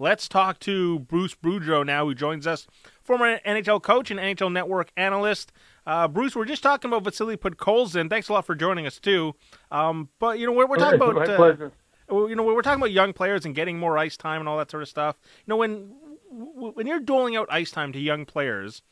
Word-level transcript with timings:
Let's 0.00 0.28
talk 0.28 0.60
to 0.60 1.00
Bruce 1.00 1.34
Boudreau 1.34 1.84
now, 1.84 2.04
who 2.04 2.14
joins 2.14 2.46
us, 2.46 2.68
former 3.02 3.38
NHL 3.40 3.82
coach 3.82 4.12
and 4.12 4.20
NHL 4.20 4.52
Network 4.52 4.92
analyst. 4.96 5.50
Uh, 5.84 6.06
Bruce, 6.06 6.36
we're 6.36 6.44
just 6.44 6.62
talking 6.62 6.88
about 6.88 7.02
Vasily 7.02 7.36
Podkolzin. 7.36 8.08
Thanks 8.08 8.28
a 8.28 8.32
lot 8.32 8.46
for 8.46 8.54
joining 8.54 8.86
us 8.86 9.00
too. 9.00 9.34
Um, 9.72 10.08
but 10.20 10.38
you 10.38 10.46
know, 10.46 10.52
we're, 10.52 10.66
we're 10.66 10.76
talking 10.76 11.00
about 11.02 11.16
my. 11.16 11.70
Uh, 12.10 12.26
you 12.26 12.36
know, 12.36 12.42
we're 12.44 12.62
talking 12.62 12.80
about 12.80 12.92
young 12.92 13.12
players 13.12 13.44
and 13.44 13.54
getting 13.54 13.78
more 13.78 13.98
ice 13.98 14.16
time 14.16 14.40
and 14.40 14.48
all 14.48 14.56
that 14.56 14.70
sort 14.70 14.82
of 14.82 14.88
stuff. 14.88 15.18
You 15.38 15.50
know, 15.50 15.56
when 15.56 15.92
when 16.30 16.86
you're 16.86 17.00
doling 17.00 17.36
out 17.36 17.48
ice 17.50 17.70
time 17.70 17.92
to 17.92 17.98
young 17.98 18.24
players, 18.24 18.82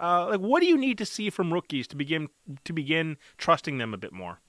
uh, 0.00 0.26
like 0.26 0.40
what 0.40 0.60
do 0.60 0.66
you 0.66 0.76
need 0.76 0.98
to 0.98 1.06
see 1.06 1.30
from 1.30 1.52
rookies 1.52 1.86
to 1.88 1.96
begin 1.96 2.28
to 2.64 2.72
begin 2.72 3.18
trusting 3.38 3.78
them 3.78 3.94
a 3.94 3.96
bit 3.96 4.12
more? 4.12 4.40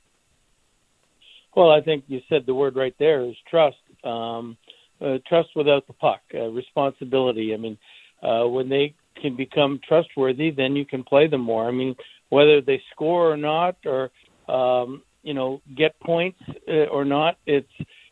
Well, 1.55 1.71
I 1.71 1.81
think 1.81 2.05
you 2.07 2.21
said 2.27 2.45
the 2.45 2.53
word 2.53 2.75
right 2.75 2.95
there 2.99 3.23
is 3.23 3.35
trust. 3.49 3.77
Um, 4.03 4.57
uh, 5.01 5.17
trust 5.27 5.49
without 5.55 5.85
the 5.87 5.93
puck, 5.93 6.21
uh, 6.33 6.47
responsibility. 6.47 7.53
I 7.53 7.57
mean, 7.57 7.77
uh, 8.23 8.45
when 8.47 8.69
they 8.69 8.95
can 9.21 9.35
become 9.35 9.79
trustworthy, 9.87 10.51
then 10.51 10.75
you 10.75 10.85
can 10.85 11.03
play 11.03 11.27
them 11.27 11.41
more. 11.41 11.67
I 11.67 11.71
mean, 11.71 11.95
whether 12.29 12.61
they 12.61 12.81
score 12.91 13.31
or 13.31 13.37
not, 13.37 13.77
or 13.85 14.11
um, 14.47 15.03
you 15.23 15.33
know, 15.33 15.61
get 15.75 15.99
points 15.99 16.39
uh, 16.67 16.85
or 16.85 17.05
not, 17.05 17.37
it's 17.45 17.71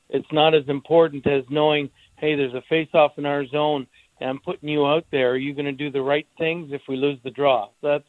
it's 0.10 0.28
not 0.32 0.54
as 0.54 0.64
important 0.68 1.26
as 1.26 1.44
knowing, 1.50 1.90
hey, 2.18 2.36
there's 2.36 2.54
a 2.54 2.62
face-off 2.70 3.14
in 3.18 3.26
our 3.26 3.48
zone, 3.48 3.88
and 4.20 4.30
I'm 4.30 4.40
putting 4.40 4.70
you 4.70 4.86
out 4.86 5.06
there. 5.12 5.32
Are 5.32 5.38
you 5.38 5.54
going 5.54 5.66
to 5.66 5.72
do 5.72 5.90
the 5.90 6.02
right 6.02 6.28
things 6.38 6.72
if 6.72 6.82
we 6.88 6.96
lose 6.96 7.20
the 7.24 7.32
draw? 7.32 7.70
That's 7.82 8.04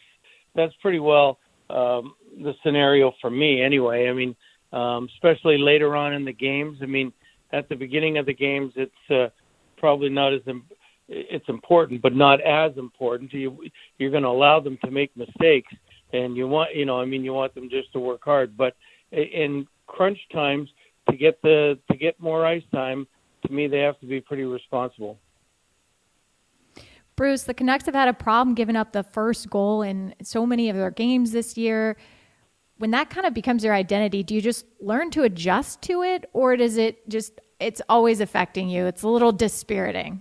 that's 0.55 0.74
pretty 0.83 0.98
well 0.98 1.38
um, 1.70 2.14
the 2.42 2.55
scenario 2.62 3.12
for 3.20 3.30
me, 3.30 3.62
anyway. 3.62 4.08
I 4.08 4.12
mean, 4.12 4.36
um, 4.72 5.08
especially 5.14 5.58
later 5.58 5.97
on 5.97 6.12
in 6.12 6.24
the 6.24 6.33
games. 6.33 6.78
I 6.83 6.86
mean, 6.86 7.12
at 7.52 7.68
the 7.68 7.74
beginning 7.74 8.18
of 8.18 8.27
the 8.27 8.34
games, 8.34 8.73
it's 8.77 9.10
uh, 9.10 9.28
probably 9.77 10.09
not 10.09 10.32
as 10.32 10.41
Im- 10.46 10.64
it's 11.09 11.48
important, 11.48 12.02
but 12.02 12.14
not 12.14 12.41
as 12.41 12.77
important. 12.77 13.32
You 13.32 13.59
you're 13.98 14.11
going 14.11 14.25
to 14.25 14.28
allow 14.28 14.61
them 14.61 14.78
to 14.84 14.91
make 14.91 15.16
mistakes, 15.16 15.72
and 16.12 16.36
you 16.36 16.48
want 16.48 16.74
you 16.74 16.84
know 16.84 17.00
I 17.00 17.05
mean 17.05 17.24
you 17.24 17.33
want 17.33 17.55
them 17.55 17.69
just 17.70 17.92
to 17.92 18.00
work 18.00 18.22
hard. 18.24 18.56
But 18.56 18.74
in 19.12 19.67
crunch 19.86 20.19
times, 20.33 20.69
to 21.11 21.17
get 21.17 21.41
the 21.42 21.78
to 21.91 21.97
get 21.97 22.19
more 22.20 22.44
ice 22.44 22.64
time, 22.72 23.06
to 23.47 23.52
me 23.52 23.69
they 23.69 23.80
have 23.80 23.98
to 24.00 24.06
be 24.06 24.20
pretty 24.20 24.44
responsible. 24.44 25.19
Bruce, 27.14 27.44
the 27.44 27.55
Canucks 27.55 27.86
have 27.86 27.94
had 27.94 28.08
a 28.08 28.12
problem 28.12 28.55
giving 28.55 28.77
up 28.77 28.92
the 28.92 29.02
first 29.02 29.48
goal 29.48 29.80
in 29.80 30.14
so 30.22 30.44
many 30.44 30.69
of 30.69 30.77
their 30.77 30.91
games 30.91 31.33
this 31.33 31.56
year 31.56 31.97
when 32.78 32.91
that 32.91 33.10
kind 33.10 33.27
of 33.27 33.34
becomes 33.34 33.64
your 33.64 33.74
identity, 33.74 34.22
do 34.22 34.34
you 34.34 34.42
just 34.42 34.66
learn 34.80 35.10
to 35.12 35.22
adjust 35.22 35.82
to 35.82 36.02
it 36.02 36.28
or 36.32 36.56
does 36.56 36.77
it 36.77 37.08
just 37.08 37.41
it's 37.58 37.80
always 37.88 38.20
affecting 38.20 38.68
you? 38.68 38.86
It's 38.86 39.02
a 39.02 39.08
little 39.08 39.33
dispiriting. 39.33 40.20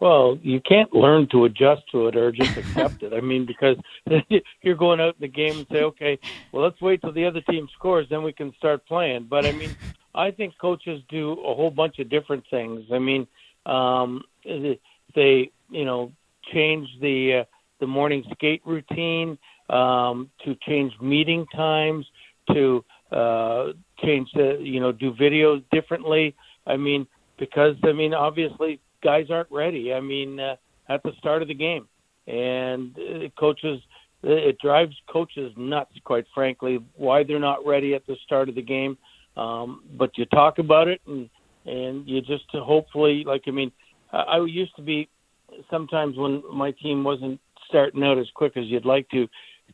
Well, 0.00 0.38
you 0.42 0.60
can't 0.60 0.92
learn 0.94 1.28
to 1.30 1.44
adjust 1.44 1.82
to 1.92 2.08
it 2.08 2.16
or 2.16 2.32
just 2.32 2.56
accept 2.56 3.02
it. 3.02 3.12
I 3.12 3.20
mean, 3.20 3.44
because 3.44 3.76
you're 4.62 4.74
going 4.74 4.98
out 4.98 5.16
in 5.16 5.20
the 5.20 5.28
game 5.28 5.58
and 5.58 5.66
say, 5.70 5.82
okay, 5.82 6.18
well, 6.50 6.64
let's 6.64 6.80
wait 6.80 7.02
till 7.02 7.12
the 7.12 7.26
other 7.26 7.42
team 7.42 7.68
scores, 7.74 8.06
then 8.08 8.22
we 8.22 8.32
can 8.32 8.54
start 8.56 8.86
playing. 8.86 9.26
But 9.28 9.44
I 9.44 9.52
mean, 9.52 9.76
I 10.14 10.30
think 10.30 10.54
coaches 10.58 11.02
do 11.10 11.32
a 11.32 11.54
whole 11.54 11.70
bunch 11.70 11.98
of 11.98 12.08
different 12.08 12.44
things. 12.50 12.86
I 12.90 12.98
mean, 12.98 13.26
um, 13.66 14.22
they, 14.44 15.50
you 15.70 15.84
know, 15.84 16.12
change 16.52 16.88
the 17.00 17.42
uh, 17.42 17.44
the 17.78 17.86
morning 17.86 18.24
skate 18.32 18.62
routine 18.64 19.38
um, 19.70 20.30
to 20.44 20.54
change 20.66 20.92
meeting 21.00 21.46
times, 21.54 22.06
to 22.52 22.84
uh, 23.12 23.66
change 24.02 24.28
the, 24.34 24.58
you 24.60 24.80
know, 24.80 24.92
do 24.92 25.12
videos 25.12 25.62
differently. 25.70 26.34
I 26.66 26.76
mean, 26.76 27.06
because, 27.38 27.76
I 27.84 27.92
mean, 27.92 28.12
obviously 28.14 28.80
guys 29.02 29.26
aren't 29.30 29.50
ready. 29.50 29.94
I 29.94 30.00
mean, 30.00 30.38
uh, 30.38 30.56
at 30.88 31.02
the 31.02 31.12
start 31.18 31.42
of 31.42 31.48
the 31.48 31.54
game. 31.54 31.88
And 32.26 32.96
uh, 32.98 33.28
coaches, 33.38 33.80
it 34.22 34.58
drives 34.58 34.94
coaches 35.10 35.52
nuts, 35.56 35.92
quite 36.04 36.26
frankly, 36.34 36.78
why 36.96 37.24
they're 37.24 37.38
not 37.38 37.64
ready 37.64 37.94
at 37.94 38.06
the 38.06 38.16
start 38.24 38.48
of 38.48 38.54
the 38.54 38.62
game. 38.62 38.98
Um, 39.36 39.84
but 39.96 40.18
you 40.18 40.26
talk 40.26 40.58
about 40.58 40.88
it 40.88 41.00
and, 41.06 41.30
and 41.64 42.06
you 42.06 42.20
just 42.20 42.44
hopefully, 42.52 43.24
like, 43.24 43.42
I 43.46 43.52
mean, 43.52 43.72
I 44.12 44.44
used 44.44 44.74
to 44.76 44.82
be 44.82 45.08
sometimes 45.70 46.16
when 46.16 46.42
my 46.52 46.72
team 46.72 47.04
wasn't 47.04 47.40
starting 47.68 48.02
out 48.02 48.18
as 48.18 48.26
quick 48.34 48.56
as 48.56 48.64
you'd 48.66 48.84
like 48.84 49.08
to, 49.10 49.28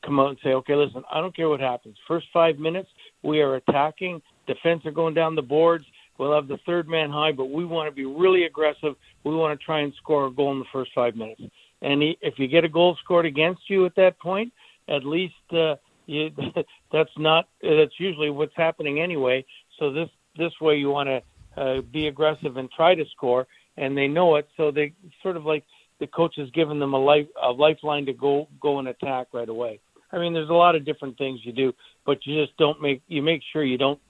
come 0.05 0.21
out 0.21 0.31
and 0.31 0.39
say, 0.43 0.51
okay, 0.51 0.75
listen, 0.75 1.03
I 1.11 1.21
don't 1.21 1.35
care 1.35 1.49
what 1.49 1.61
happens. 1.61 1.97
First 2.07 2.27
five 2.33 2.59
minutes, 2.59 2.89
we 3.23 3.41
are 3.41 3.57
attacking. 3.57 4.23
Defense 4.47 4.85
are 4.85 4.93
going 4.93 5.15
down 5.15 5.35
the 5.35 5.43
boards. 5.43 5.85
We'll 6.19 6.35
have 6.35 6.49
the 6.49 6.59
third 6.65 6.89
man 6.89 7.11
high, 7.11 7.33
but 7.33 7.51
we 7.51 7.65
want 7.65 7.89
to 7.89 7.95
be 7.95 8.07
really 8.07 8.45
aggressive. 8.45 8.95
We 9.25 9.35
want 9.35 9.59
to 9.59 9.65
try 9.65 9.81
and 9.81 9.93
score 9.99 10.27
a 10.27 10.31
goal 10.31 10.53
in 10.53 10.59
the 10.59 10.65
first 10.73 10.91
five 10.95 11.15
minutes. 11.15 11.43
And 11.83 12.03
if 12.03 12.39
you 12.39 12.49
get 12.49 12.65
a 12.65 12.69
goal 12.69 12.97
scored 13.05 13.27
against 13.27 13.69
you 13.69 13.85
at 13.85 13.95
that 13.97 14.19
point, 14.19 14.53
at 14.89 15.05
least 15.05 15.35
uh, 15.53 15.77
you, 16.07 16.31
that's 16.93 17.11
not 17.19 17.49
that's 17.63 17.99
usually 17.99 18.31
what's 18.31 18.57
happening 18.57 19.01
anyway. 19.01 19.45
So 19.79 19.93
this 19.93 20.09
this 20.39 20.53
way 20.61 20.77
you 20.77 20.91
want 20.91 21.09
to 21.09 21.61
uh, 21.61 21.81
be 21.93 22.07
aggressive 22.07 22.57
and 22.57 22.71
try 22.71 22.95
to 22.95 23.05
score, 23.15 23.47
and 23.77 23.97
they 23.97 24.09
know 24.09 24.37
it. 24.37 24.49
So 24.57 24.71
they 24.71 24.95
sort 25.23 25.37
of 25.37 25.45
like 25.45 25.65
the 26.01 26.07
coach 26.07 26.35
has 26.37 26.51
given 26.51 26.79
them 26.79 26.95
a 26.95 26.99
life 26.99 27.27
a 27.43 27.51
lifeline 27.51 28.07
to 28.07 28.13
go 28.13 28.49
go 28.61 28.79
and 28.79 28.89
attack 28.89 29.29
right 29.33 29.49
away. 29.49 29.81
I 30.13 30.19
mean, 30.19 30.33
there's 30.33 30.49
a 30.49 30.55
lot 30.55 30.77
of 30.77 30.85
different 30.85 31.19
things 31.19 31.41
you 31.43 31.53
do, 31.53 31.73
but 32.05 32.27
you 32.27 32.45
just 32.45 32.57
don't 32.57 32.81
make 32.81 33.03
you 33.09 33.23
make 33.23 33.43
sure 33.53 33.65
you 33.65 33.79
don't 33.79 34.01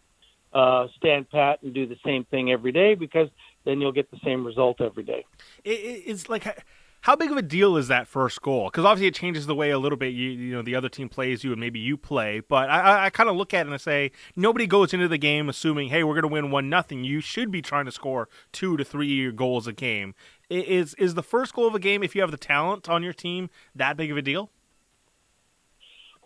uh, 0.53 0.89
stand 0.97 1.29
pat 1.31 1.63
and 1.63 1.75
do 1.75 1.87
the 1.87 1.97
same 2.05 2.25
thing 2.25 2.51
every 2.51 2.73
day 2.73 2.95
because 2.95 3.29
then 3.65 3.81
you'll 3.81 3.93
get 3.93 4.11
the 4.11 4.19
same 4.25 4.45
result 4.45 4.81
every 4.81 5.05
day. 5.05 5.25
It, 5.65 5.71
it's 6.07 6.29
like 6.29 6.65
how 7.03 7.15
big 7.15 7.31
of 7.31 7.37
a 7.37 7.43
deal 7.43 7.77
is 7.77 7.89
that 7.89 8.09
first 8.09 8.43
goal? 8.43 8.65
Because 8.65 8.85
obviously 8.85 9.07
it 9.09 9.15
changes 9.15 9.47
the 9.47 9.55
way 9.55 9.71
a 9.71 9.79
little 9.79 9.99
bit 9.99 10.15
you 10.15 10.31
you 10.31 10.55
know 10.55 10.63
the 10.63 10.75
other 10.75 10.89
team 10.89 11.09
plays 11.09 11.45
you 11.45 11.53
and 11.53 11.61
maybe 11.61 11.79
you 11.79 11.97
play. 11.97 12.41
But 12.41 12.69
I, 12.71 13.07
I 13.07 13.11
kind 13.11 13.29
of 13.29 13.37
look 13.37 13.55
at 13.55 13.61
it 13.61 13.67
and 13.67 13.75
I 13.75 13.77
say 13.77 14.13
nobody 14.35 14.67
goes 14.67 14.93
into 14.93 15.09
the 15.09 15.19
game 15.19 15.49
assuming 15.49 15.89
hey 15.89 16.03
we're 16.03 16.15
going 16.15 16.23
to 16.23 16.29
win 16.29 16.51
one 16.51 16.69
nothing. 16.69 17.05
You 17.05 17.21
should 17.21 17.51
be 17.51 17.63
trying 17.63 17.85
to 17.85 17.93
score 17.93 18.29
two 18.51 18.77
to 18.77 18.85
three 18.85 19.31
goals 19.33 19.67
a 19.67 19.73
game. 19.73 20.15
Is 20.49 20.95
is 20.95 21.15
the 21.15 21.23
first 21.23 21.55
goal 21.55 21.69
of 21.69 21.75
a 21.75 21.79
game 21.79 22.03
if 22.03 22.15
you 22.15 22.23
have 22.23 22.31
the 22.31 22.37
talent 22.37 22.89
on 22.89 23.03
your 23.03 23.13
team 23.13 23.51
that 23.75 23.97
big 23.97 24.11
of 24.11 24.17
a 24.17 24.23
deal? 24.23 24.51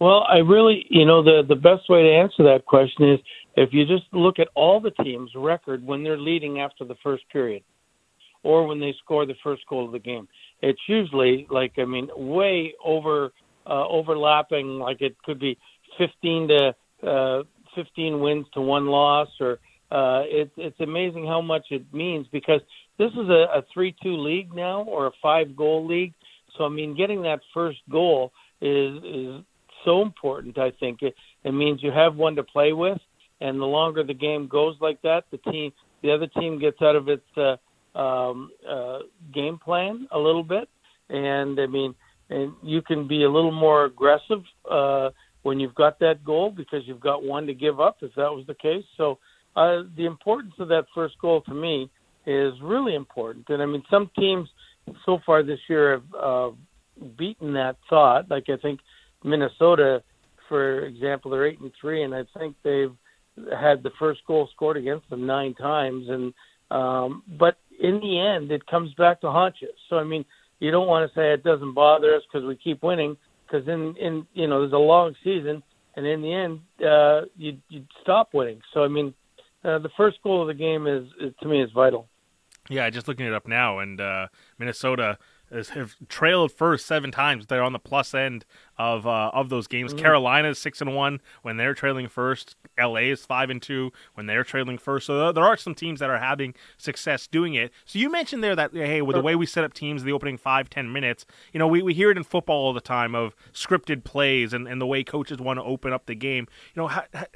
Well, 0.01 0.25
I 0.27 0.39
really, 0.39 0.87
you 0.89 1.05
know, 1.05 1.23
the 1.23 1.43
the 1.47 1.57
best 1.57 1.89
way 1.91 2.03
to 2.03 2.11
answer 2.11 2.43
that 2.45 2.65
question 2.65 3.13
is 3.13 3.21
if 3.57 3.69
you 3.73 3.85
just 3.85 4.05
look 4.13 4.39
at 4.39 4.49
all 4.55 4.81
the 4.81 4.93
teams' 5.05 5.31
record 5.37 5.85
when 5.85 6.03
they're 6.03 6.19
leading 6.19 6.61
after 6.61 6.85
the 6.87 6.97
first 7.03 7.25
period, 7.31 7.63
or 8.43 8.67
when 8.67 8.81
they 8.81 8.95
score 9.05 9.27
the 9.27 9.35
first 9.45 9.63
goal 9.69 9.85
of 9.85 9.93
the 9.93 9.99
game. 9.99 10.27
It's 10.63 10.81
usually 10.89 11.47
like 11.51 11.73
I 11.79 11.85
mean, 11.85 12.09
way 12.17 12.75
over 12.83 13.33
uh, 13.67 13.87
overlapping. 13.89 14.79
Like 14.79 15.03
it 15.03 15.17
could 15.23 15.39
be 15.39 15.59
15 15.99 16.49
to 16.49 16.75
uh, 17.07 17.43
15 17.75 18.21
wins 18.21 18.47
to 18.55 18.63
one 18.63 18.87
loss, 18.87 19.29
or 19.39 19.59
uh, 19.91 20.23
it's 20.25 20.53
it's 20.57 20.81
amazing 20.81 21.27
how 21.27 21.43
much 21.43 21.67
it 21.71 21.85
means 21.93 22.27
because 22.33 22.63
this 22.99 23.11
is 23.13 23.29
a, 23.29 23.59
a 23.59 23.65
three-two 23.73 24.17
league 24.17 24.55
now 24.55 24.83
or 24.83 25.09
a 25.09 25.13
five-goal 25.23 25.87
league. 25.87 26.15
So 26.57 26.65
I 26.65 26.71
mean, 26.71 26.97
getting 26.97 27.23
that 27.23 27.41
first 27.53 27.81
goal 27.91 28.33
is 28.63 28.97
is 29.05 29.45
so 29.85 30.03
important. 30.03 30.59
I 30.59 30.73
think 30.79 31.03
it, 31.03 31.15
it 31.45 31.53
means 31.53 31.83
you 31.83 31.91
have 31.91 32.17
one 32.17 32.37
to 32.37 32.43
play 32.43 32.73
with, 32.73 32.99
and 33.41 33.61
the 33.61 33.65
longer 33.65 34.03
the 34.05 34.15
game 34.15 34.49
goes 34.49 34.77
like 34.81 35.01
that, 35.03 35.25
the 35.31 35.39
team, 35.39 35.73
the 36.03 36.13
other 36.13 36.27
team 36.27 36.59
gets 36.59 36.81
out 36.83 36.97
of 36.97 37.09
its 37.09 37.25
uh, 37.37 37.99
um, 37.99 38.51
uh, 38.69 38.99
game 39.35 39.59
plan 39.59 40.07
a 40.13 40.19
little 40.19 40.45
bit, 40.45 40.69
and 41.09 41.59
I 41.59 41.67
mean, 41.67 41.95
and 42.29 42.53
you 42.63 42.81
can 42.83 43.09
be 43.09 43.25
a 43.25 43.31
little 43.31 43.53
more 43.53 43.85
aggressive 43.85 44.43
uh, 44.71 45.11
when 45.43 45.59
you've 45.59 45.75
got 45.75 45.99
that 45.99 46.25
goal 46.25 46.51
because 46.51 46.83
you've 46.87 47.01
got 47.01 47.25
one 47.25 47.47
to 47.47 47.55
give 47.55 47.81
up. 47.81 47.97
If 48.03 48.15
that 48.15 48.31
was 48.31 48.45
the 48.47 48.55
case, 48.55 48.85
so 48.97 49.19
uh, 49.57 49.83
the 49.97 50.07
importance 50.07 50.55
of 50.59 50.69
that 50.69 50.85
first 50.95 51.15
goal 51.21 51.41
to 51.43 51.55
me 51.55 51.91
is 52.27 52.53
really 52.63 52.95
important. 52.95 53.47
And 53.49 53.63
I 53.63 53.67
mean, 53.67 53.83
some 53.91 54.11
teams 54.17 54.49
so 55.05 55.19
far 55.27 55.43
this 55.43 55.59
year 55.69 55.93
have 55.93 56.15
uh, 56.15 56.51
beaten 57.19 57.55
that 57.55 57.77
thought. 57.89 58.31
Like 58.31 58.45
I 58.49 58.57
think 58.57 58.81
Minnesota, 59.25 60.03
for 60.49 60.81
example, 60.81 61.31
they're 61.31 61.47
eight 61.47 61.61
and 61.61 61.73
three, 61.81 62.03
and 62.03 62.15
I 62.15 62.25
think 62.37 62.57
they've 62.63 62.95
had 63.53 63.83
the 63.83 63.93
first 63.99 64.21
goal 64.27 64.49
scored 64.53 64.77
against 64.77 65.09
them 65.11 65.27
nine 65.27 65.55
times. 65.55 66.09
And 66.09 66.35
um, 66.71 67.23
but 67.39 67.57
in 67.81 68.01
the 68.01 68.21
end, 68.21 68.51
it 68.53 68.67
comes 68.67 68.93
back 68.95 69.21
to 69.21 69.31
haunches. 69.31 69.75
So 69.89 69.97
I 69.97 70.05
mean, 70.05 70.25
you 70.59 70.71
don't 70.71 70.89
want 70.89 71.11
to 71.11 71.19
say 71.19 71.33
it 71.33 71.45
doesn't 71.45 71.75
bother 71.75 72.15
us 72.15 72.23
because 72.31 72.47
we 72.47 72.57
keep 72.57 72.83
winning, 72.83 73.17
because 73.47 73.67
in 73.69 73.97
in 73.97 74.27
you 74.35 74.47
know 74.47 74.61
there's 74.61 74.73
a 74.73 74.77
long 74.77 75.15
season, 75.25 75.63
and 75.95 76.07
in 76.07 76.23
the 76.23 76.33
end, 76.33 76.61
uh, 76.85 77.23
you 77.37 77.59
you 77.69 77.85
stop 78.03 78.35
winning. 78.35 78.61
So 78.73 78.85
I 78.85 78.89
mean, 78.89 79.15
uh, 79.65 79.79
the 79.79 79.91
first 79.97 80.19
goal 80.23 80.43
of 80.43 80.49
the 80.49 80.55
game 80.55 80.87
is, 80.87 81.05
is 81.21 81.33
to 81.43 81.49
me 81.49 81.63
is 81.63 81.71
vital. 81.73 82.09
Yeah, 82.69 82.89
just 82.91 83.09
looking 83.09 83.27
it 83.27 83.33
up 83.33 83.49
now, 83.49 83.79
and 83.79 84.01
uh, 84.01 84.29
Minnesota 84.59 85.19
have 85.51 85.97
trailed 86.09 86.53
first 86.53 86.87
seven 86.87 87.11
times. 87.11 87.47
They're 87.47 87.63
on 87.63 87.73
the 87.73 87.79
plus 87.79 88.15
end 88.15 88.45
of 88.79 89.07
uh, 89.07 89.31
of 89.35 89.49
those 89.49 89.67
games. 89.67 89.93
Mm-hmm. 89.93 90.03
Carolina 90.03 90.49
is 90.49 90.59
six 90.59 90.81
and 90.81 90.95
one 90.95 91.21
when 91.43 91.57
they're 91.57 91.75
trailing 91.75 92.09
first. 92.09 92.57
LA 92.79 93.01
is 93.01 93.25
five 93.27 93.51
and 93.51 93.61
two 93.61 93.93
when 94.15 94.27
they're 94.27 94.45
trailing 94.45 94.79
first. 94.79 95.07
So 95.07 95.33
there 95.33 95.45
are 95.45 95.57
some 95.57 95.75
teams 95.75 96.01
that 96.01 96.11
are 96.11 96.19
having 96.19 96.55
success 96.79 97.27
doing 97.27 97.55
it. 97.55 97.73
So 97.85 97.99
you 97.99 98.11
mentioned 98.11 98.43
there 98.43 98.57
that 98.57 98.73
hey, 98.73 99.03
with 99.03 99.17
the 99.17 99.23
way 99.23 99.35
we 99.35 99.47
set 99.47 99.65
up 99.65 99.75
teams, 99.75 100.05
the 100.05 100.13
opening 100.13 100.39
five 100.39 100.71
ten 100.71 100.93
minutes, 100.93 101.27
you 101.53 101.59
know, 101.59 101.67
we, 101.67 101.83
we 101.83 101.95
hear 101.95 102.11
it 102.11 102.17
in 102.17 102.25
football 102.25 102.67
all 102.67 102.73
the 102.73 102.81
time 102.81 103.15
of 103.15 103.35
scripted 103.53 104.05
plays 104.05 104.53
and, 104.53 104.69
and 104.69 104.81
the 104.81 104.87
way 104.87 105.05
coaches 105.05 105.39
want 105.39 105.59
to 105.59 105.65
open 105.65 105.93
up 105.93 106.07
the 106.07 106.15
game. 106.15 106.47
You 106.75 106.83
know, 106.83 106.89
how, 106.89 107.05
how, 107.13 107.27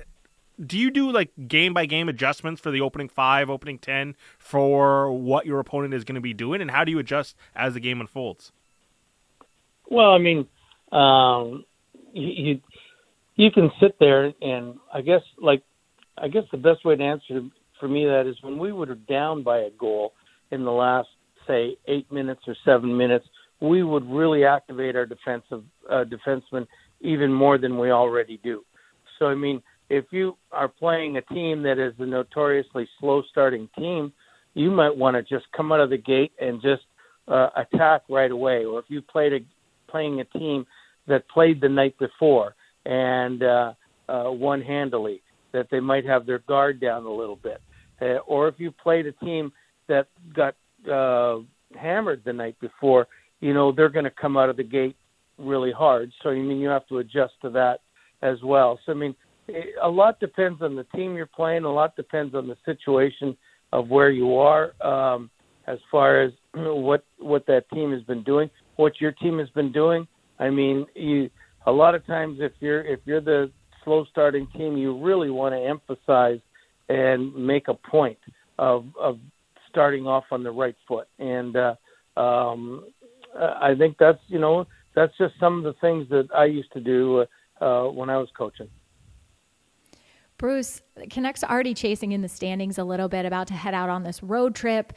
do 0.65 0.79
you 0.79 0.91
do 0.91 1.11
like 1.11 1.31
game 1.49 1.75
by 1.75 1.87
game 1.87 2.09
adjustments 2.09 2.61
for 2.61 2.71
the 2.71 2.81
opening 2.81 3.09
five, 3.09 3.51
opening 3.51 3.79
ten 3.79 4.17
for 4.39 5.13
what 5.13 5.47
your 5.47 5.61
opponent 5.61 5.95
is 5.95 6.05
going 6.05 6.15
to 6.15 6.21
be 6.21 6.35
doing, 6.35 6.61
and 6.61 6.71
how 6.71 6.85
do 6.85 6.91
you 6.91 6.99
adjust 6.99 7.37
as 7.55 7.75
the 7.75 7.81
game 7.81 8.01
unfolds? 8.01 8.53
Well, 9.91 10.13
I 10.13 10.19
mean, 10.19 10.47
um, 10.93 11.65
you 12.13 12.61
you 13.37 13.51
can 13.51 13.71
sit 13.81 13.99
there 13.99 14.33
and 14.41 14.77
I 14.93 15.01
guess 15.01 15.23
like 15.39 15.63
I 16.17 16.29
guess 16.29 16.45
the 16.53 16.59
best 16.59 16.85
way 16.85 16.97
to 16.97 17.03
answer 17.03 17.41
for 17.81 17.89
me 17.89 18.05
that 18.07 18.27
is 18.27 18.37
when 18.43 18.59
we 18.59 18.73
were 18.73 18.95
down 18.95 19.43
by 19.43 19.59
a 19.59 19.71
goal 19.71 20.13
in 20.51 20.65
the 20.65 20.71
last 20.71 21.09
say 21.47 21.77
eight 21.87 22.11
minutes 22.11 22.43
or 22.47 22.57
seven 22.65 22.97
minutes, 22.97 23.27
we 23.61 23.83
would 23.83 24.09
really 24.09 24.45
activate 24.45 24.97
our 24.97 25.05
defensive 25.05 25.65
uh, 25.91 26.05
defensemen 26.05 26.67
even 27.01 27.33
more 27.33 27.59
than 27.59 27.79
we 27.79 27.91
already 27.91 28.39
do. 28.43 28.65
So 29.19 29.27
I 29.27 29.35
mean 29.35 29.63
if 29.91 30.07
you 30.11 30.37
are 30.53 30.69
playing 30.69 31.17
a 31.17 31.23
team 31.23 31.63
that 31.63 31.79
is 31.79 31.93
a 31.99 32.07
notoriously 32.07 32.89
slow 32.99 33.23
starting 33.31 33.69
team, 33.77 34.13
you 34.55 34.71
might 34.71 34.97
want 34.97 35.17
to 35.17 35.23
just 35.23 35.51
come 35.53 35.73
out 35.73 35.81
of 35.81 35.91
the 35.91 35.99
gate 35.99 36.33
and 36.41 36.63
just 36.63 36.83
uh, 37.29 37.51
attack 37.57 38.03
right 38.09 38.31
away. 38.31 38.65
Or 38.65 38.79
if 38.79 38.87
you 38.89 39.03
played 39.03 39.33
a 39.33 39.39
playing 39.91 40.21
a 40.21 40.39
team 40.39 40.67
that 41.07 41.29
played 41.29 41.61
the 41.61 41.69
night 41.69 41.97
before 41.99 42.55
and 42.87 43.43
uh, 43.43 43.73
uh, 44.09 44.25
won 44.27 44.61
handily, 44.61 45.23
that 45.53 45.69
they 45.71 45.81
might 45.81 46.05
have 46.05 46.27
their 46.27 46.41
guard 46.41 46.81
down 46.81 47.05
a 47.05 47.13
little 47.13 47.37
bit. 47.37 47.61
Uh, 48.03 48.19
or 48.27 48.49
if 48.49 48.57
you 48.59 48.71
played 48.71 49.07
a 49.07 49.13
team 49.13 49.53
that 49.89 50.09
got 50.35 50.55
uh, 50.91 51.39
hammered 51.79 52.23
the 52.25 52.33
night 52.33 52.59
before, 52.61 53.07
you 53.41 53.55
know 53.55 53.73
they're 53.73 53.89
going 53.89 54.05
to 54.05 54.11
come 54.11 54.37
out 54.37 54.49
of 54.49 54.57
the 54.57 54.65
gate 54.65 54.97
really 55.39 55.73
hard. 55.73 56.11
So 56.23 56.31
I 56.31 56.35
mean 56.35 56.59
you 56.59 56.69
have 56.69 56.87
to 56.89 56.99
adjust 56.99 57.35
to 57.43 57.51
that 57.51 57.81
as 58.23 58.39
well. 58.43 58.79
So 58.85 58.93
I 58.93 58.95
mean 58.95 59.15
a 59.83 59.89
lot 59.89 60.21
depends 60.21 60.63
on 60.63 60.77
the 60.77 60.85
team 60.95 61.17
you're 61.17 61.27
playing. 61.27 61.65
A 61.65 61.73
lot 61.73 61.97
depends 61.97 62.35
on 62.35 62.49
the 62.49 62.57
situation 62.65 63.37
of 63.73 63.89
where 63.89 64.11
you 64.11 64.37
are, 64.37 64.75
um, 64.87 65.31
as 65.67 65.79
far 65.91 66.23
as 66.23 66.33
what 66.55 67.05
what 67.19 67.47
that 67.47 67.69
team 67.71 67.93
has 67.93 68.03
been 68.03 68.23
doing, 68.23 68.51
what 68.77 69.01
your 69.01 69.13
team 69.13 69.39
has 69.39 69.49
been 69.51 69.73
doing. 69.73 70.07
I 70.39 70.51
mean, 70.51 70.87
you 70.95 71.31
a 71.67 71.73
lot 71.73 71.95
of 71.95 72.07
times 72.07 72.39
if 72.41 72.53
you're 72.61 72.83
if 72.83 73.01
you're 73.05 73.21
the 73.21 73.51
slow 73.85 74.05
starting 74.11 74.47
team, 74.57 74.77
you 74.77 74.99
really 75.03 75.31
want 75.31 75.55
to 75.55 75.61
emphasize 75.61 76.41
and 76.89 77.35
make 77.35 77.69
a 77.69 77.75
point 77.75 78.19
of 78.59 78.87
of 78.99 79.19
starting 79.71 80.07
off 80.07 80.25
on 80.31 80.43
the 80.43 80.51
right 80.51 80.77
foot. 80.87 81.09
And 81.19 81.57
uh, 81.57 81.75
um, 82.17 82.87
I 83.37 83.75
think 83.77 83.97
that's 83.99 84.21
you 84.29 84.39
know 84.39 84.67
that's 84.95 85.13
just 85.19 85.35
some 85.41 85.59
of 85.59 85.65
the 85.65 85.79
things 85.81 86.09
that 86.11 86.29
I 86.35 86.45
used 86.45 86.73
to 86.73 86.81
do 86.81 87.25
uh, 87.61 87.85
when 87.85 88.11
I 88.11 88.17
was 88.17 88.29
coaching. 88.37 88.69
Bruce, 90.39 90.83
Canucks 91.11 91.45
already 91.45 91.75
chasing 91.75 92.13
in 92.13 92.23
the 92.23 92.29
standings 92.29 92.79
a 92.79 92.85
little 92.85 93.09
bit, 93.09 93.25
about 93.25 93.47
to 93.49 93.55
head 93.55 93.75
out 93.75 93.89
on 93.89 94.03
this 94.03 94.23
road 94.23 94.55
trip. 94.55 94.93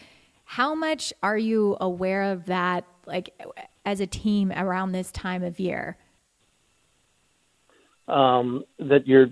How 0.45 0.73
much 0.73 1.13
are 1.21 1.37
you 1.37 1.77
aware 1.79 2.23
of 2.23 2.45
that, 2.45 2.85
like 3.05 3.29
as 3.85 3.99
a 3.99 4.07
team 4.07 4.51
around 4.51 4.91
this 4.91 5.11
time 5.11 5.43
of 5.43 5.59
year? 5.59 5.97
Um, 8.07 8.63
that 8.79 9.05
you're 9.05 9.27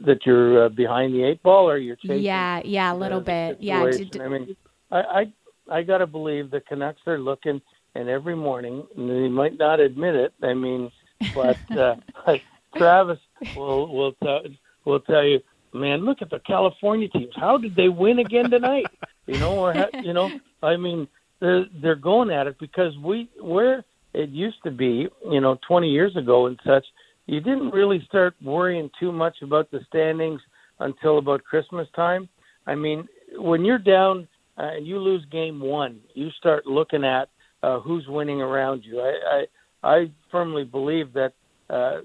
that 0.00 0.26
you're 0.26 0.66
uh, 0.66 0.68
behind 0.68 1.14
the 1.14 1.24
eight 1.24 1.42
ball, 1.42 1.68
or 1.70 1.76
you're 1.76 1.96
chasing. 1.96 2.20
Yeah, 2.20 2.60
yeah, 2.64 2.92
a 2.92 2.96
little 2.96 3.20
bit. 3.20 3.58
Yeah, 3.60 3.90
I 4.20 4.28
mean, 4.28 4.56
I 4.90 5.00
I, 5.00 5.32
I 5.70 5.82
got 5.82 5.98
to 5.98 6.06
believe 6.06 6.50
the 6.50 6.60
Canucks 6.60 7.00
are 7.06 7.18
looking, 7.18 7.60
and 7.94 8.08
every 8.08 8.36
morning 8.36 8.86
and 8.96 9.08
they 9.08 9.28
might 9.28 9.56
not 9.58 9.80
admit 9.80 10.14
it. 10.14 10.34
I 10.42 10.54
mean, 10.54 10.90
but 11.34 11.58
uh, 11.70 11.96
Travis 12.76 13.18
will 13.56 13.92
will 13.92 14.12
tell 14.22 14.40
will 14.88 15.00
tell 15.00 15.24
you, 15.24 15.40
man, 15.72 16.04
look 16.04 16.22
at 16.22 16.30
the 16.30 16.40
California 16.40 17.08
teams. 17.08 17.32
How 17.36 17.58
did 17.58 17.76
they 17.76 17.88
win 17.88 18.18
again 18.18 18.50
tonight? 18.50 18.86
you 19.26 19.38
know, 19.38 19.58
or 19.58 19.74
you 20.02 20.12
know, 20.12 20.30
I 20.62 20.76
mean, 20.76 21.06
they're 21.40 21.66
they're 21.80 21.96
going 21.96 22.30
at 22.30 22.46
it 22.46 22.58
because 22.58 22.96
we 22.98 23.28
where 23.40 23.84
it 24.14 24.30
used 24.30 24.62
to 24.64 24.70
be, 24.70 25.08
you 25.30 25.40
know, 25.40 25.58
20 25.68 25.88
years 25.88 26.16
ago 26.16 26.46
and 26.46 26.58
such, 26.64 26.84
you 27.26 27.40
didn't 27.40 27.70
really 27.70 28.02
start 28.08 28.34
worrying 28.42 28.90
too 28.98 29.12
much 29.12 29.36
about 29.42 29.70
the 29.70 29.80
standings 29.86 30.40
until 30.80 31.18
about 31.18 31.44
Christmas 31.44 31.86
time. 31.94 32.28
I 32.66 32.74
mean, 32.74 33.06
when 33.36 33.64
you're 33.64 33.78
down 33.78 34.26
uh, 34.56 34.70
and 34.76 34.86
you 34.86 34.98
lose 34.98 35.24
game 35.30 35.60
one, 35.60 36.00
you 36.14 36.30
start 36.38 36.66
looking 36.66 37.04
at 37.04 37.28
uh, 37.62 37.80
who's 37.80 38.06
winning 38.08 38.40
around 38.40 38.82
you. 38.84 39.00
I, 39.00 39.12
I 39.36 39.44
I 39.82 40.10
firmly 40.32 40.64
believe 40.64 41.12
that 41.12 41.34
uh, 41.68 41.98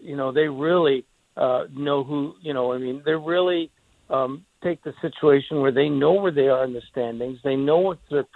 you 0.00 0.16
know 0.16 0.32
they 0.32 0.48
really 0.48 1.04
uh, 1.38 1.64
know 1.72 2.04
who 2.04 2.34
you 2.42 2.52
know. 2.52 2.72
I 2.72 2.78
mean, 2.78 3.02
they 3.04 3.12
really 3.12 3.70
um, 4.10 4.44
take 4.62 4.82
the 4.82 4.92
situation 5.00 5.60
where 5.60 5.72
they 5.72 5.88
know 5.88 6.12
where 6.14 6.32
they 6.32 6.48
are 6.48 6.64
in 6.64 6.72
the 6.72 6.82
standings. 6.90 7.38
They 7.44 7.56
know 7.56 7.78
what's 7.78 8.28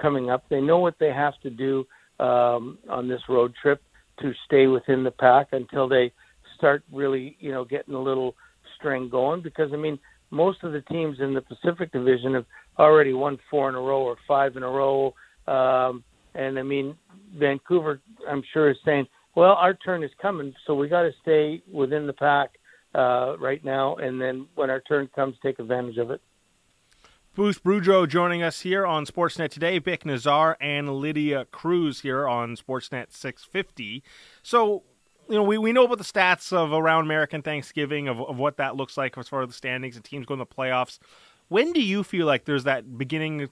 coming 0.00 0.30
up. 0.30 0.44
They 0.48 0.60
know 0.60 0.78
what 0.78 0.96
they 0.98 1.12
have 1.12 1.34
to 1.42 1.50
do 1.50 1.86
um, 2.20 2.78
on 2.88 3.08
this 3.08 3.22
road 3.28 3.54
trip 3.60 3.82
to 4.20 4.32
stay 4.46 4.66
within 4.66 5.02
the 5.04 5.10
pack 5.10 5.48
until 5.52 5.88
they 5.88 6.12
start 6.56 6.84
really, 6.92 7.36
you 7.40 7.50
know, 7.50 7.64
getting 7.64 7.94
a 7.94 8.02
little 8.02 8.34
string 8.76 9.08
going. 9.08 9.42
Because 9.42 9.70
I 9.72 9.76
mean, 9.76 9.98
most 10.30 10.62
of 10.62 10.72
the 10.72 10.82
teams 10.82 11.18
in 11.20 11.34
the 11.34 11.40
Pacific 11.40 11.92
Division 11.92 12.34
have 12.34 12.46
already 12.78 13.12
won 13.12 13.38
four 13.50 13.68
in 13.68 13.74
a 13.74 13.80
row 13.80 14.02
or 14.02 14.16
five 14.28 14.56
in 14.56 14.62
a 14.62 14.68
row. 14.68 15.14
Um, 15.46 16.04
and 16.34 16.58
I 16.58 16.62
mean, 16.62 16.96
Vancouver, 17.36 18.00
I'm 18.28 18.42
sure, 18.52 18.70
is 18.70 18.76
saying, 18.84 19.06
well, 19.34 19.52
our 19.52 19.74
turn 19.74 20.02
is 20.02 20.10
coming, 20.20 20.54
so 20.66 20.74
we 20.74 20.88
got 20.88 21.02
to 21.02 21.12
stay 21.22 21.62
within 21.70 22.06
the 22.06 22.12
pack 22.12 22.50
uh, 22.94 23.36
right 23.38 23.64
now, 23.64 23.96
and 23.96 24.20
then 24.20 24.46
when 24.54 24.70
our 24.70 24.80
turn 24.80 25.08
comes, 25.14 25.36
take 25.42 25.58
advantage 25.58 25.98
of 25.98 26.10
it. 26.10 26.20
Bruce 27.34 27.58
Boudreau 27.58 28.06
joining 28.06 28.42
us 28.42 28.60
here 28.60 28.84
on 28.84 29.06
Sportsnet 29.06 29.48
today. 29.48 29.80
Bik 29.80 30.00
Nizzar 30.00 30.56
and 30.60 30.96
Lydia 30.96 31.46
Cruz 31.46 32.02
here 32.02 32.28
on 32.28 32.56
Sportsnet 32.56 33.10
650. 33.10 34.02
So, 34.42 34.82
you 35.30 35.36
know, 35.36 35.42
we, 35.42 35.56
we 35.56 35.72
know 35.72 35.84
about 35.84 35.96
the 35.96 36.04
stats 36.04 36.52
of 36.52 36.74
around 36.74 37.04
American 37.04 37.40
Thanksgiving, 37.40 38.06
of, 38.06 38.20
of 38.20 38.36
what 38.36 38.58
that 38.58 38.76
looks 38.76 38.98
like 38.98 39.16
as 39.16 39.28
far 39.28 39.40
as 39.40 39.48
the 39.48 39.54
standings 39.54 39.96
and 39.96 40.04
teams 40.04 40.26
going 40.26 40.40
to 40.40 40.44
the 40.44 40.54
playoffs. 40.54 40.98
When 41.48 41.72
do 41.72 41.82
you 41.82 42.04
feel 42.04 42.26
like 42.26 42.44
there's 42.44 42.64
that 42.64 42.98
beginning 42.98 43.48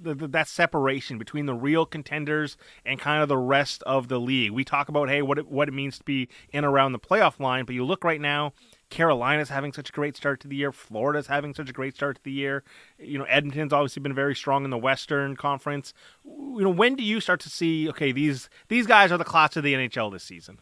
the, 0.00 0.14
the, 0.14 0.28
that 0.28 0.48
separation 0.48 1.18
between 1.18 1.46
the 1.46 1.54
real 1.54 1.84
contenders 1.84 2.56
and 2.84 2.98
kind 2.98 3.22
of 3.22 3.28
the 3.28 3.36
rest 3.36 3.82
of 3.84 4.08
the 4.08 4.18
league. 4.18 4.52
We 4.52 4.64
talk 4.64 4.88
about 4.88 5.08
hey 5.08 5.22
what 5.22 5.38
it, 5.38 5.48
what 5.48 5.68
it 5.68 5.72
means 5.72 5.98
to 5.98 6.04
be 6.04 6.28
in 6.52 6.64
around 6.64 6.92
the 6.92 6.98
playoff 6.98 7.40
line, 7.40 7.64
but 7.64 7.74
you 7.74 7.84
look 7.84 8.04
right 8.04 8.20
now. 8.20 8.52
Carolina's 8.90 9.48
having 9.48 9.72
such 9.72 9.88
a 9.88 9.92
great 9.92 10.16
start 10.18 10.40
to 10.40 10.48
the 10.48 10.56
year. 10.56 10.70
Florida's 10.70 11.26
having 11.26 11.54
such 11.54 11.70
a 11.70 11.72
great 11.72 11.94
start 11.94 12.16
to 12.16 12.22
the 12.22 12.30
year. 12.30 12.62
You 12.98 13.18
know, 13.18 13.24
Edmonton's 13.24 13.72
obviously 13.72 14.00
been 14.02 14.14
very 14.14 14.34
strong 14.34 14.64
in 14.64 14.70
the 14.70 14.76
Western 14.76 15.34
Conference. 15.34 15.94
You 16.24 16.60
know, 16.60 16.70
when 16.70 16.94
do 16.94 17.02
you 17.02 17.18
start 17.18 17.40
to 17.40 17.48
see 17.48 17.88
okay 17.88 18.12
these 18.12 18.50
these 18.68 18.86
guys 18.86 19.10
are 19.10 19.18
the 19.18 19.24
class 19.24 19.56
of 19.56 19.64
the 19.64 19.74
NHL 19.74 20.12
this 20.12 20.24
season? 20.24 20.58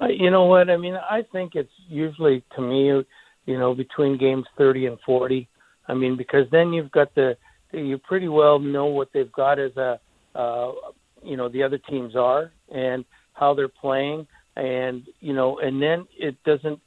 Uh, 0.00 0.06
you 0.06 0.30
know 0.30 0.44
what 0.44 0.70
I 0.70 0.78
mean? 0.78 0.94
I 0.96 1.22
think 1.30 1.54
it's 1.54 1.72
usually 1.86 2.42
to 2.56 2.62
me, 2.62 3.04
you 3.44 3.58
know, 3.58 3.74
between 3.74 4.16
games 4.16 4.46
thirty 4.56 4.86
and 4.86 4.98
forty. 5.04 5.48
I 5.86 5.94
mean, 5.94 6.16
because 6.16 6.46
then 6.50 6.72
you've 6.72 6.92
got 6.92 7.14
the 7.14 7.36
you 7.72 7.98
pretty 7.98 8.28
well 8.28 8.58
know 8.58 8.86
what 8.86 9.08
they've 9.12 9.30
got 9.32 9.58
as 9.58 9.76
a, 9.76 10.00
uh, 10.34 10.72
you 11.22 11.36
know, 11.36 11.48
the 11.48 11.62
other 11.62 11.78
teams 11.78 12.16
are 12.16 12.52
and 12.72 13.04
how 13.32 13.54
they're 13.54 13.68
playing, 13.68 14.26
and 14.56 15.04
you 15.20 15.32
know, 15.32 15.58
and 15.58 15.82
then 15.82 16.06
it 16.18 16.36
doesn't 16.44 16.80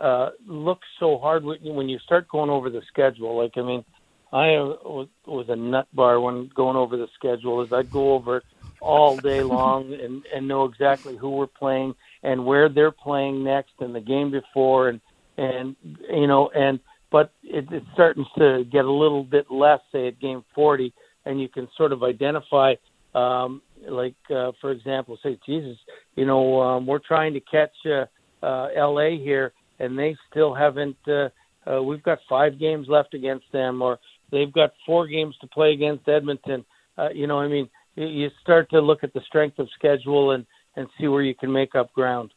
uh, 0.00 0.30
look 0.46 0.80
so 1.00 1.18
hard 1.18 1.44
when 1.44 1.88
you 1.88 1.98
start 2.00 2.28
going 2.28 2.50
over 2.50 2.70
the 2.70 2.82
schedule. 2.88 3.36
Like, 3.36 3.52
I 3.56 3.62
mean, 3.62 3.84
I 4.32 4.46
was, 4.58 5.08
was 5.26 5.46
a 5.48 5.56
nut 5.56 5.88
bar 5.92 6.20
when 6.20 6.50
going 6.54 6.76
over 6.76 6.96
the 6.96 7.08
schedule. 7.14 7.62
Is 7.62 7.72
I'd 7.72 7.90
go 7.90 8.14
over 8.14 8.42
all 8.80 9.16
day 9.16 9.42
long 9.42 9.92
and 9.94 10.22
and 10.34 10.48
know 10.48 10.64
exactly 10.64 11.16
who 11.16 11.30
we're 11.30 11.46
playing 11.46 11.94
and 12.22 12.44
where 12.44 12.68
they're 12.68 12.92
playing 12.92 13.42
next 13.44 13.72
and 13.80 13.94
the 13.94 14.00
game 14.00 14.30
before 14.30 14.88
and 14.88 15.00
and 15.36 15.76
you 16.10 16.26
know 16.26 16.50
and 16.54 16.80
but 17.10 17.32
it, 17.42 17.66
it's 17.70 17.86
starting 17.94 18.24
to 18.38 18.64
get 18.70 18.84
a 18.84 18.90
little 18.90 19.24
bit 19.24 19.50
less, 19.50 19.80
say 19.92 20.08
at 20.08 20.20
game 20.20 20.44
40, 20.54 20.92
and 21.24 21.40
you 21.40 21.48
can 21.48 21.68
sort 21.76 21.92
of 21.92 22.02
identify, 22.02 22.74
um, 23.14 23.62
like 23.88 24.16
uh, 24.34 24.52
for 24.60 24.70
example, 24.70 25.18
say, 25.22 25.38
Jesus, 25.46 25.76
you 26.16 26.26
know, 26.26 26.60
um, 26.60 26.86
we're 26.86 26.98
trying 26.98 27.34
to 27.34 27.40
catch 27.40 27.74
uh, 27.86 28.04
uh, 28.44 28.68
LA 28.76 29.10
here, 29.10 29.52
and 29.78 29.98
they 29.98 30.16
still 30.30 30.54
haven't. 30.54 30.96
Uh, 31.06 31.28
uh, 31.68 31.82
we've 31.82 32.02
got 32.02 32.18
five 32.28 32.58
games 32.58 32.86
left 32.88 33.14
against 33.14 33.44
them, 33.52 33.82
or 33.82 33.98
they've 34.30 34.52
got 34.52 34.72
four 34.86 35.06
games 35.06 35.34
to 35.40 35.46
play 35.46 35.72
against 35.72 36.08
Edmonton. 36.08 36.64
Uh, 36.96 37.08
you 37.14 37.26
know, 37.26 37.38
I 37.38 37.48
mean, 37.48 37.68
you 37.94 38.28
start 38.42 38.70
to 38.70 38.80
look 38.80 39.04
at 39.04 39.12
the 39.12 39.20
strength 39.26 39.58
of 39.58 39.68
schedule 39.76 40.32
and 40.32 40.46
and 40.76 40.86
see 40.98 41.08
where 41.08 41.22
you 41.22 41.34
can 41.34 41.52
make 41.52 41.74
up 41.74 41.92
ground. 41.92 42.32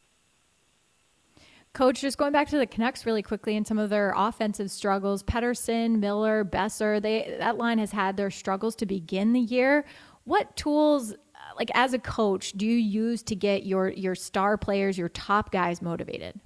Coach, 1.74 2.02
just 2.02 2.18
going 2.18 2.34
back 2.34 2.50
to 2.50 2.58
the 2.58 2.68
Canucks 2.68 3.06
really 3.06 3.22
quickly 3.22 3.56
and 3.56 3.66
some 3.66 3.78
of 3.78 3.90
their 3.90 4.14
offensive 4.16 4.70
struggles, 4.70 5.24
Pettersson, 5.24 6.00
Miller, 6.00 6.44
Boeser, 6.44 7.02
they 7.02 7.38
that 7.40 7.58
line 7.58 7.80
has 7.80 7.92
had 7.92 8.18
their 8.18 8.30
struggles 8.30 8.76
to 8.78 8.86
begin 8.86 9.32
the 9.32 9.40
year. 9.40 9.86
What 10.26 10.56
tools 10.58 11.16
like 11.58 11.72
as 11.74 11.94
a 11.94 12.00
coach 12.00 12.52
do 12.54 12.66
you 12.66 12.76
use 12.76 13.24
to 13.24 13.36
get 13.36 13.66
your 13.66 13.88
your 13.90 14.16
star 14.16 14.58
players, 14.58 14.98
your 14.98 15.10
top 15.10 15.52
guys 15.52 15.82
motivated? 15.82 16.40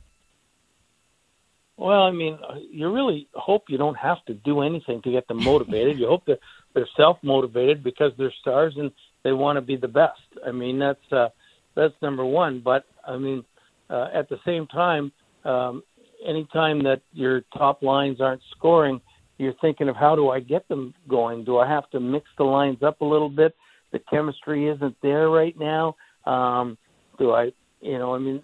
Well, 1.78 2.04
I 2.04 2.12
mean, 2.12 2.38
you 2.72 2.90
really 2.94 3.28
hope 3.34 3.64
you 3.68 3.78
don't 3.78 3.98
have 3.98 4.24
to 4.26 4.34
do 4.34 4.62
anything 4.62 5.02
to 5.02 5.12
get 5.12 5.28
them 5.28 5.44
motivated. 5.44 6.00
you 6.00 6.08
hope 6.08 6.26
that 6.26 6.40
they're 6.74 6.88
self 6.96 7.18
motivated 7.24 7.84
because 7.84 8.12
they're 8.18 8.34
stars 8.42 8.76
and 8.78 8.92
they 9.24 9.34
want 9.34 9.58
to 9.58 9.62
be 9.62 9.76
the 9.76 9.88
best. 9.88 10.22
I 10.46 10.52
mean, 10.52 10.78
that's 10.78 11.12
uh, 11.12 11.30
that's 11.74 11.96
number 12.02 12.24
one. 12.24 12.62
But 12.64 12.86
I 13.06 13.18
mean, 13.18 13.44
uh, 13.90 14.08
at 14.14 14.30
the 14.30 14.38
same 14.46 14.68
time, 14.68 15.12
um, 15.44 15.84
anytime 16.26 16.84
that 16.84 17.02
your 17.14 17.42
top 17.58 17.84
lines 17.84 18.20
aren't 18.22 18.42
scoring, 18.58 19.00
you're 19.38 19.54
thinking 19.62 19.90
of 19.90 19.96
how 19.96 20.16
do 20.16 20.30
I 20.30 20.40
get 20.40 20.68
them 20.68 20.94
going? 21.08 21.44
Do 21.44 21.58
I 21.58 21.68
have 21.68 21.90
to 21.92 22.00
mix 22.00 22.28
the 22.38 22.46
lines 22.46 22.82
up 22.84 23.02
a 23.02 23.06
little 23.06 23.30
bit? 23.30 23.56
The 23.92 24.00
chemistry 24.10 24.68
isn't 24.70 24.96
there 25.02 25.30
right 25.30 25.58
now. 25.58 25.96
Um, 26.26 26.78
do 27.20 27.32
I, 27.32 27.52
you 27.82 27.98
know, 27.98 28.16
I 28.16 28.20
mean, 28.20 28.42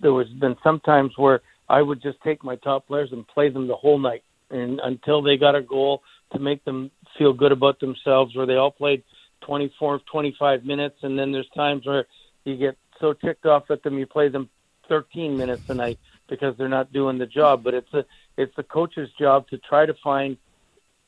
there 0.00 0.12
was 0.12 0.28
been 0.40 0.56
some 0.62 0.80
times 0.80 1.12
where 1.16 1.40
I 1.68 1.80
would 1.80 2.02
just 2.02 2.18
take 2.22 2.44
my 2.44 2.56
top 2.56 2.86
players 2.86 3.10
and 3.12 3.26
play 3.26 3.48
them 3.48 3.66
the 3.66 3.76
whole 3.76 3.98
night 3.98 4.22
and 4.50 4.80
until 4.84 5.22
they 5.22 5.36
got 5.36 5.54
a 5.54 5.62
goal 5.62 6.02
to 6.32 6.38
make 6.38 6.64
them 6.64 6.90
feel 7.18 7.32
good 7.32 7.52
about 7.52 7.80
themselves 7.80 8.36
where 8.36 8.46
they 8.46 8.56
all 8.56 8.70
played 8.70 9.02
24 9.46 10.00
25 10.10 10.64
minutes 10.64 10.96
and 11.02 11.18
then 11.18 11.32
there's 11.32 11.48
times 11.54 11.86
where 11.86 12.06
you 12.44 12.56
get 12.56 12.76
so 13.00 13.12
ticked 13.12 13.46
off 13.46 13.64
at 13.70 13.82
them 13.82 13.98
you 13.98 14.06
play 14.06 14.28
them 14.28 14.48
13 14.88 15.36
minutes 15.36 15.62
a 15.68 15.74
night 15.74 15.98
because 16.28 16.56
they're 16.56 16.68
not 16.68 16.92
doing 16.92 17.18
the 17.18 17.26
job. 17.26 17.62
But 17.62 17.74
it's 17.74 17.92
a 17.94 18.04
it's 18.36 18.54
the 18.56 18.62
coach's 18.62 19.10
job 19.18 19.48
to 19.48 19.58
try 19.58 19.86
to 19.86 19.94
find 20.02 20.36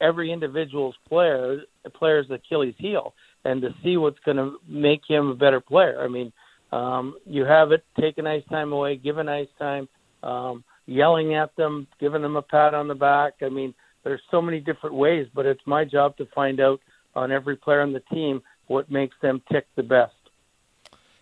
every 0.01 0.33
individual's 0.33 0.97
player 1.09 1.63
player's 1.95 2.31
Achilles 2.31 2.75
heel 2.79 3.15
and 3.45 3.63
to 3.63 3.75
see 3.83 3.97
what's 3.97 4.19
going 4.21 4.37
to 4.37 4.57
make 4.69 5.03
him 5.09 5.29
a 5.29 5.35
better 5.35 5.61
player. 5.61 6.03
I 6.03 6.09
mean, 6.09 6.33
um, 6.73 7.17
you 7.27 7.45
have 7.45 7.73
it, 7.73 7.85
take 8.01 8.19
an 8.19 8.27
ice 8.27 8.43
time 8.51 8.73
away, 8.73 8.97
give 8.97 9.19
an 9.19 9.29
ice 9.29 9.49
time, 9.59 9.89
um, 10.23 10.65
yelling 10.87 11.35
at 11.35 11.55
them, 11.57 11.87
giving 12.01 12.23
them 12.23 12.37
a 12.37 12.43
pat 12.43 12.75
on 12.75 12.89
the 12.89 12.95
back. 12.95 13.35
I 13.43 13.49
mean, 13.49 13.75
there's 14.03 14.23
so 14.31 14.43
many 14.43 14.61
different 14.61 14.97
ways, 14.97 15.27
but 15.35 15.47
it's 15.47 15.61
my 15.67 15.85
job 15.85 16.17
to 16.17 16.27
find 16.35 16.61
out 16.61 16.81
on 17.15 17.31
every 17.31 17.57
player 17.57 17.83
on 17.83 17.93
the 17.93 18.03
team 18.13 18.43
what 18.67 18.91
makes 18.91 19.15
them 19.23 19.43
tick 19.53 19.67
the 19.77 19.83
best. 19.83 20.14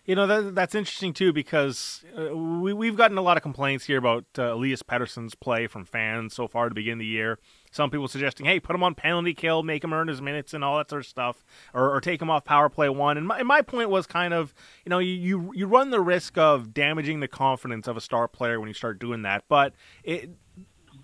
You 0.05 0.15
know 0.15 0.27
that, 0.27 0.53
that's 0.53 0.75
interesting 0.75 1.13
too 1.13 1.31
because 1.31 2.03
uh, 2.17 2.35
we 2.35 2.73
we've 2.73 2.97
gotten 2.97 3.17
a 3.17 3.21
lot 3.21 3.37
of 3.37 3.43
complaints 3.43 3.85
here 3.85 3.97
about 3.97 4.25
uh, 4.37 4.53
Elias 4.53 4.83
Pettersson's 4.83 5.33
play 5.33 5.65
from 5.65 5.85
fans 5.85 6.33
so 6.33 6.45
far 6.45 6.67
to 6.67 6.75
begin 6.75 6.97
the 6.97 7.05
year. 7.05 7.39
Some 7.71 7.89
people 7.89 8.09
suggesting, 8.09 8.45
"Hey, 8.45 8.59
put 8.59 8.75
him 8.75 8.83
on 8.83 8.95
penalty 8.95 9.33
kill, 9.33 9.63
make 9.63 9.81
him 9.81 9.93
earn 9.93 10.09
his 10.09 10.21
minutes, 10.21 10.53
and 10.53 10.61
all 10.61 10.77
that 10.77 10.89
sort 10.89 11.03
of 11.03 11.07
stuff, 11.07 11.45
or, 11.73 11.89
or 11.89 12.01
take 12.01 12.21
him 12.21 12.29
off 12.29 12.43
power 12.43 12.67
play 12.67 12.89
one." 12.89 13.17
And 13.17 13.27
my, 13.27 13.39
and 13.39 13.47
my 13.47 13.61
point 13.61 13.89
was 13.89 14.05
kind 14.05 14.33
of, 14.33 14.53
you 14.85 14.89
know, 14.89 14.99
you, 14.99 15.13
you 15.13 15.51
you 15.55 15.67
run 15.67 15.89
the 15.89 16.01
risk 16.01 16.37
of 16.37 16.73
damaging 16.73 17.21
the 17.21 17.29
confidence 17.29 17.87
of 17.87 17.95
a 17.95 18.01
star 18.01 18.27
player 18.27 18.59
when 18.59 18.67
you 18.67 18.73
start 18.73 18.99
doing 18.99 19.21
that. 19.21 19.45
But 19.47 19.73
it, 20.03 20.31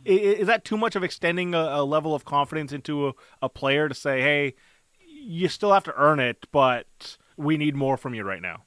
is 0.03 0.47
that 0.47 0.65
too 0.65 0.77
much 0.77 0.97
of 0.97 1.05
extending 1.05 1.55
a, 1.55 1.59
a 1.59 1.83
level 1.85 2.13
of 2.13 2.25
confidence 2.25 2.73
into 2.73 3.07
a, 3.07 3.13
a 3.41 3.47
player 3.47 3.87
to 3.87 3.95
say, 3.95 4.21
"Hey, 4.21 4.55
you 5.07 5.47
still 5.47 5.71
have 5.71 5.85
to 5.85 5.93
earn 5.95 6.19
it, 6.19 6.47
but 6.51 7.15
we 7.37 7.55
need 7.55 7.77
more 7.77 7.95
from 7.95 8.13
you 8.13 8.25
right 8.25 8.41
now"? 8.41 8.63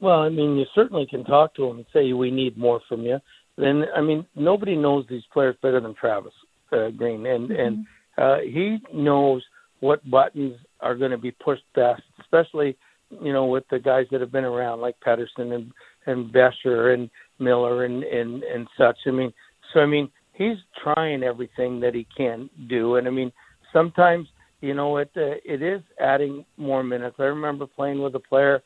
Well, 0.00 0.20
I 0.20 0.30
mean, 0.30 0.56
you 0.56 0.64
certainly 0.74 1.06
can 1.08 1.24
talk 1.24 1.54
to 1.54 1.66
him 1.66 1.76
and 1.78 1.86
say 1.92 2.12
we 2.12 2.30
need 2.30 2.56
more 2.56 2.80
from 2.88 3.02
you. 3.02 3.18
Then, 3.56 3.84
I 3.94 4.00
mean, 4.00 4.26
nobody 4.34 4.74
knows 4.74 5.04
these 5.08 5.22
players 5.32 5.56
better 5.62 5.80
than 5.80 5.94
Travis 5.94 6.32
uh, 6.72 6.88
Green, 6.90 7.26
and 7.26 7.50
mm-hmm. 7.50 7.60
and 7.60 7.86
uh, 8.16 8.38
he 8.42 8.78
knows 8.92 9.42
what 9.80 10.08
buttons 10.10 10.56
are 10.80 10.94
going 10.94 11.10
to 11.10 11.18
be 11.18 11.30
pushed 11.30 11.64
best, 11.74 12.02
especially 12.20 12.76
you 13.22 13.32
know 13.32 13.46
with 13.46 13.64
the 13.70 13.78
guys 13.78 14.06
that 14.10 14.20
have 14.20 14.32
been 14.32 14.44
around 14.44 14.80
like 14.80 14.96
Pettersson 15.06 15.54
and 15.54 15.72
and 16.06 16.32
Boeser 16.32 16.94
and 16.94 17.10
Miller 17.38 17.84
and 17.84 18.02
and 18.04 18.42
and 18.42 18.66
such. 18.78 18.96
I 19.06 19.10
mean, 19.10 19.32
so 19.72 19.80
I 19.80 19.86
mean, 19.86 20.10
he's 20.32 20.56
trying 20.82 21.22
everything 21.22 21.80
that 21.80 21.94
he 21.94 22.06
can 22.16 22.48
do, 22.68 22.96
and 22.96 23.06
I 23.06 23.10
mean, 23.10 23.32
sometimes 23.72 24.28
you 24.60 24.74
know 24.74 24.96
it 24.98 25.10
uh, 25.16 25.36
it 25.44 25.62
is 25.62 25.82
adding 26.00 26.44
more 26.56 26.82
minutes. 26.82 27.16
I 27.18 27.24
remember 27.24 27.66
playing 27.66 28.00
with 28.00 28.14
a 28.14 28.20
player 28.20 28.62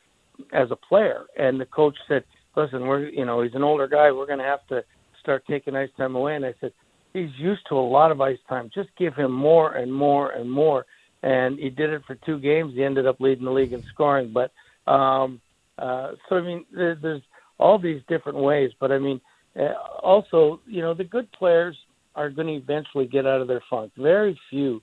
as 0.53 0.71
a 0.71 0.76
player. 0.76 1.25
And 1.38 1.61
the 1.61 1.67
coach 1.67 1.97
said, 2.09 2.25
"Listen, 2.57 2.83
we're 2.83 3.09
you 3.09 3.25
know 3.25 3.43
he's 3.43 3.55
an 3.55 3.62
older 3.62 3.87
guy. 3.87 4.11
We're 4.11 4.26
going 4.26 4.38
to 4.38 4.45
have 4.45 4.67
to 4.69 4.85
start 5.21 5.45
taking 5.49 5.76
ice 5.76 5.91
time 5.97 6.17
away." 6.17 6.37
And 6.37 6.45
I 6.45 6.55
said, 6.61 6.73
"He's 7.12 7.31
used 7.38 7.62
to 7.69 7.76
a 7.76 7.81
lot 7.81 8.11
of 8.11 8.21
ice 8.21 8.38
time. 8.49 8.71
Just 8.75 8.91
give 8.99 9.14
him 9.14 9.33
more 9.33 9.73
and 9.75 9.93
more 9.93 10.31
and 10.31 10.50
more." 10.50 10.87
And 11.23 11.59
he 11.59 11.71
did 11.71 11.91
it 11.91 12.03
for 12.07 12.17
two 12.17 12.38
games. 12.38 12.75
He 12.75 12.85
ended 12.85 13.07
up 13.07 13.21
leading 13.21 13.47
the 13.47 13.50
league 13.50 13.73
in 13.73 13.83
scoring. 13.93 14.33
But 14.33 14.53
um, 14.91 15.41
uh, 15.79 16.12
so 16.29 16.37
I 16.37 16.43
mean, 16.43 16.64
there, 16.75 16.95
there's 16.95 17.23
all 17.59 17.79
these 17.79 18.03
different 18.09 18.38
ways. 18.38 18.71
But 18.79 18.93
I 18.93 18.99
mean, 18.99 19.21
uh, 19.59 19.73
also 20.03 20.61
you 20.67 20.83
know 20.83 20.95
the 20.95 21.05
good 21.05 21.31
players 21.33 21.76
are 22.14 22.31
going 22.31 22.47
to 22.47 22.55
eventually 22.55 23.07
get 23.07 23.26
out 23.26 23.41
of 23.41 23.49
their 23.49 23.62
funk. 23.69 23.93
Very 23.97 24.38
few 24.50 24.81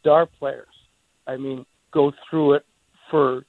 star 0.00 0.26
players, 0.26 0.68
I 1.26 1.36
mean, 1.36 1.66
go 1.92 2.12
through 2.28 2.54
it 2.54 2.64
for 3.10 3.44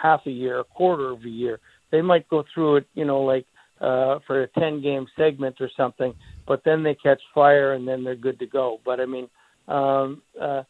half 0.00 0.20
a 0.26 0.30
year, 0.30 0.60
a 0.60 0.64
quarter 0.64 1.10
of 1.10 1.24
a 1.24 1.28
year. 1.28 1.60
They 1.90 2.02
might 2.02 2.28
go 2.28 2.44
through 2.52 2.76
it, 2.76 2.86
you 2.94 3.04
know, 3.04 3.20
like 3.20 3.46
uh, 3.80 4.18
for 4.26 4.42
a 4.42 4.48
10 4.48 4.82
game 4.82 5.06
segment 5.16 5.56
or 5.60 5.70
something, 5.76 6.14
but 6.46 6.62
then 6.64 6.82
they 6.82 6.94
catch 6.94 7.20
fire 7.34 7.72
and 7.72 7.86
then 7.86 8.04
they're 8.04 8.14
good 8.14 8.38
to 8.38 8.46
go. 8.46 8.80
But 8.84 9.00
I 9.00 9.06
mean, 9.06 9.28
um, 9.68 10.22
uh, 10.40 10.62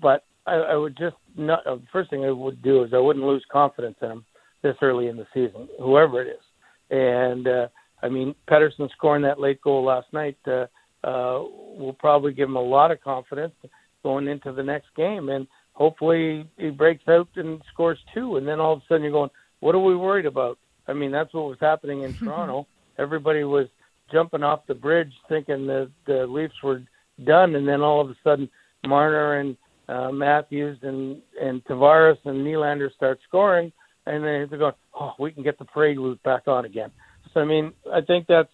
but 0.00 0.24
I, 0.46 0.54
I 0.54 0.74
would 0.76 0.96
just 0.96 1.16
not, 1.36 1.66
uh, 1.66 1.76
first 1.92 2.10
thing 2.10 2.24
I 2.24 2.30
would 2.30 2.62
do 2.62 2.82
is 2.84 2.90
I 2.92 2.98
wouldn't 2.98 3.24
lose 3.24 3.44
confidence 3.50 3.96
in 4.02 4.08
them 4.08 4.24
this 4.62 4.76
early 4.82 5.06
in 5.06 5.16
the 5.16 5.26
season, 5.32 5.68
whoever 5.78 6.22
it 6.22 6.28
is. 6.28 6.42
And, 6.90 7.46
uh, 7.46 7.68
I 8.02 8.08
mean, 8.08 8.34
Pettersson 8.50 8.90
scoring 8.92 9.22
that 9.22 9.40
late 9.40 9.60
goal 9.60 9.84
last 9.84 10.06
night, 10.12 10.38
uh, 10.46 10.66
uh, 11.04 11.42
will 11.78 11.96
probably 11.98 12.32
give 12.32 12.48
him 12.48 12.56
a 12.56 12.62
lot 12.62 12.90
of 12.90 13.00
confidence 13.00 13.54
going 14.02 14.26
into 14.26 14.52
the 14.52 14.62
next 14.62 14.88
game. 14.96 15.28
And, 15.28 15.46
hopefully 15.78 16.44
he 16.56 16.70
breaks 16.70 17.06
out 17.08 17.28
and 17.36 17.62
scores 17.72 17.98
two, 18.12 18.36
and 18.36 18.46
then 18.46 18.58
all 18.58 18.72
of 18.72 18.80
a 18.80 18.82
sudden 18.88 19.04
you're 19.04 19.12
going, 19.12 19.30
what 19.60 19.76
are 19.76 19.82
we 19.82 19.94
worried 19.94 20.26
about? 20.26 20.58
I 20.88 20.92
mean, 20.92 21.12
that's 21.12 21.32
what 21.32 21.44
was 21.48 21.58
happening 21.60 22.02
in 22.02 22.14
Toronto. 22.18 22.66
Everybody 22.98 23.44
was 23.44 23.68
jumping 24.12 24.42
off 24.42 24.66
the 24.66 24.74
bridge 24.74 25.12
thinking 25.28 25.68
that 25.68 25.90
the 26.06 26.26
Leafs 26.26 26.60
were 26.64 26.82
done, 27.24 27.54
and 27.54 27.66
then 27.66 27.80
all 27.80 28.00
of 28.00 28.10
a 28.10 28.16
sudden 28.24 28.50
Marner 28.86 29.38
and 29.38 29.56
uh, 29.88 30.10
Matthews 30.10 30.78
and 30.82 31.22
and 31.40 31.64
Tavares 31.64 32.18
and 32.24 32.44
Nylander 32.44 32.92
start 32.94 33.20
scoring, 33.28 33.72
and 34.06 34.24
then 34.24 34.46
they're 34.50 34.58
going, 34.58 34.74
oh, 34.98 35.12
we 35.18 35.30
can 35.30 35.44
get 35.44 35.58
the 35.58 35.64
parade 35.64 35.98
route 35.98 36.22
back 36.24 36.48
on 36.48 36.64
again. 36.64 36.90
So 37.32 37.40
I 37.40 37.44
mean, 37.44 37.72
I 37.92 38.00
think 38.00 38.26
that's 38.26 38.50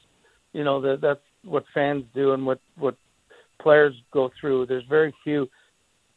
you 0.52 0.62
know 0.62 0.81
that 0.83 1.00
that's 1.00 1.21
what 1.43 1.64
fans 1.73 2.04
do 2.14 2.33
and 2.35 2.45
what 2.45 2.61
what 2.76 2.97
players 3.61 3.95
go 4.12 4.31
through. 4.38 4.66
There's 4.66 4.85
very 4.88 5.14
few 5.25 5.49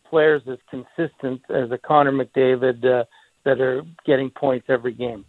players 0.09 0.41
as 0.49 0.57
consistent 0.69 1.41
as 1.49 1.71
a 1.71 1.77
Connor 1.77 2.11
McDavid 2.11 2.83
uh, 2.85 3.05
that 3.45 3.61
are 3.61 3.83
getting 4.05 4.29
points 4.29 4.67
every 4.69 4.93
game. 4.93 5.25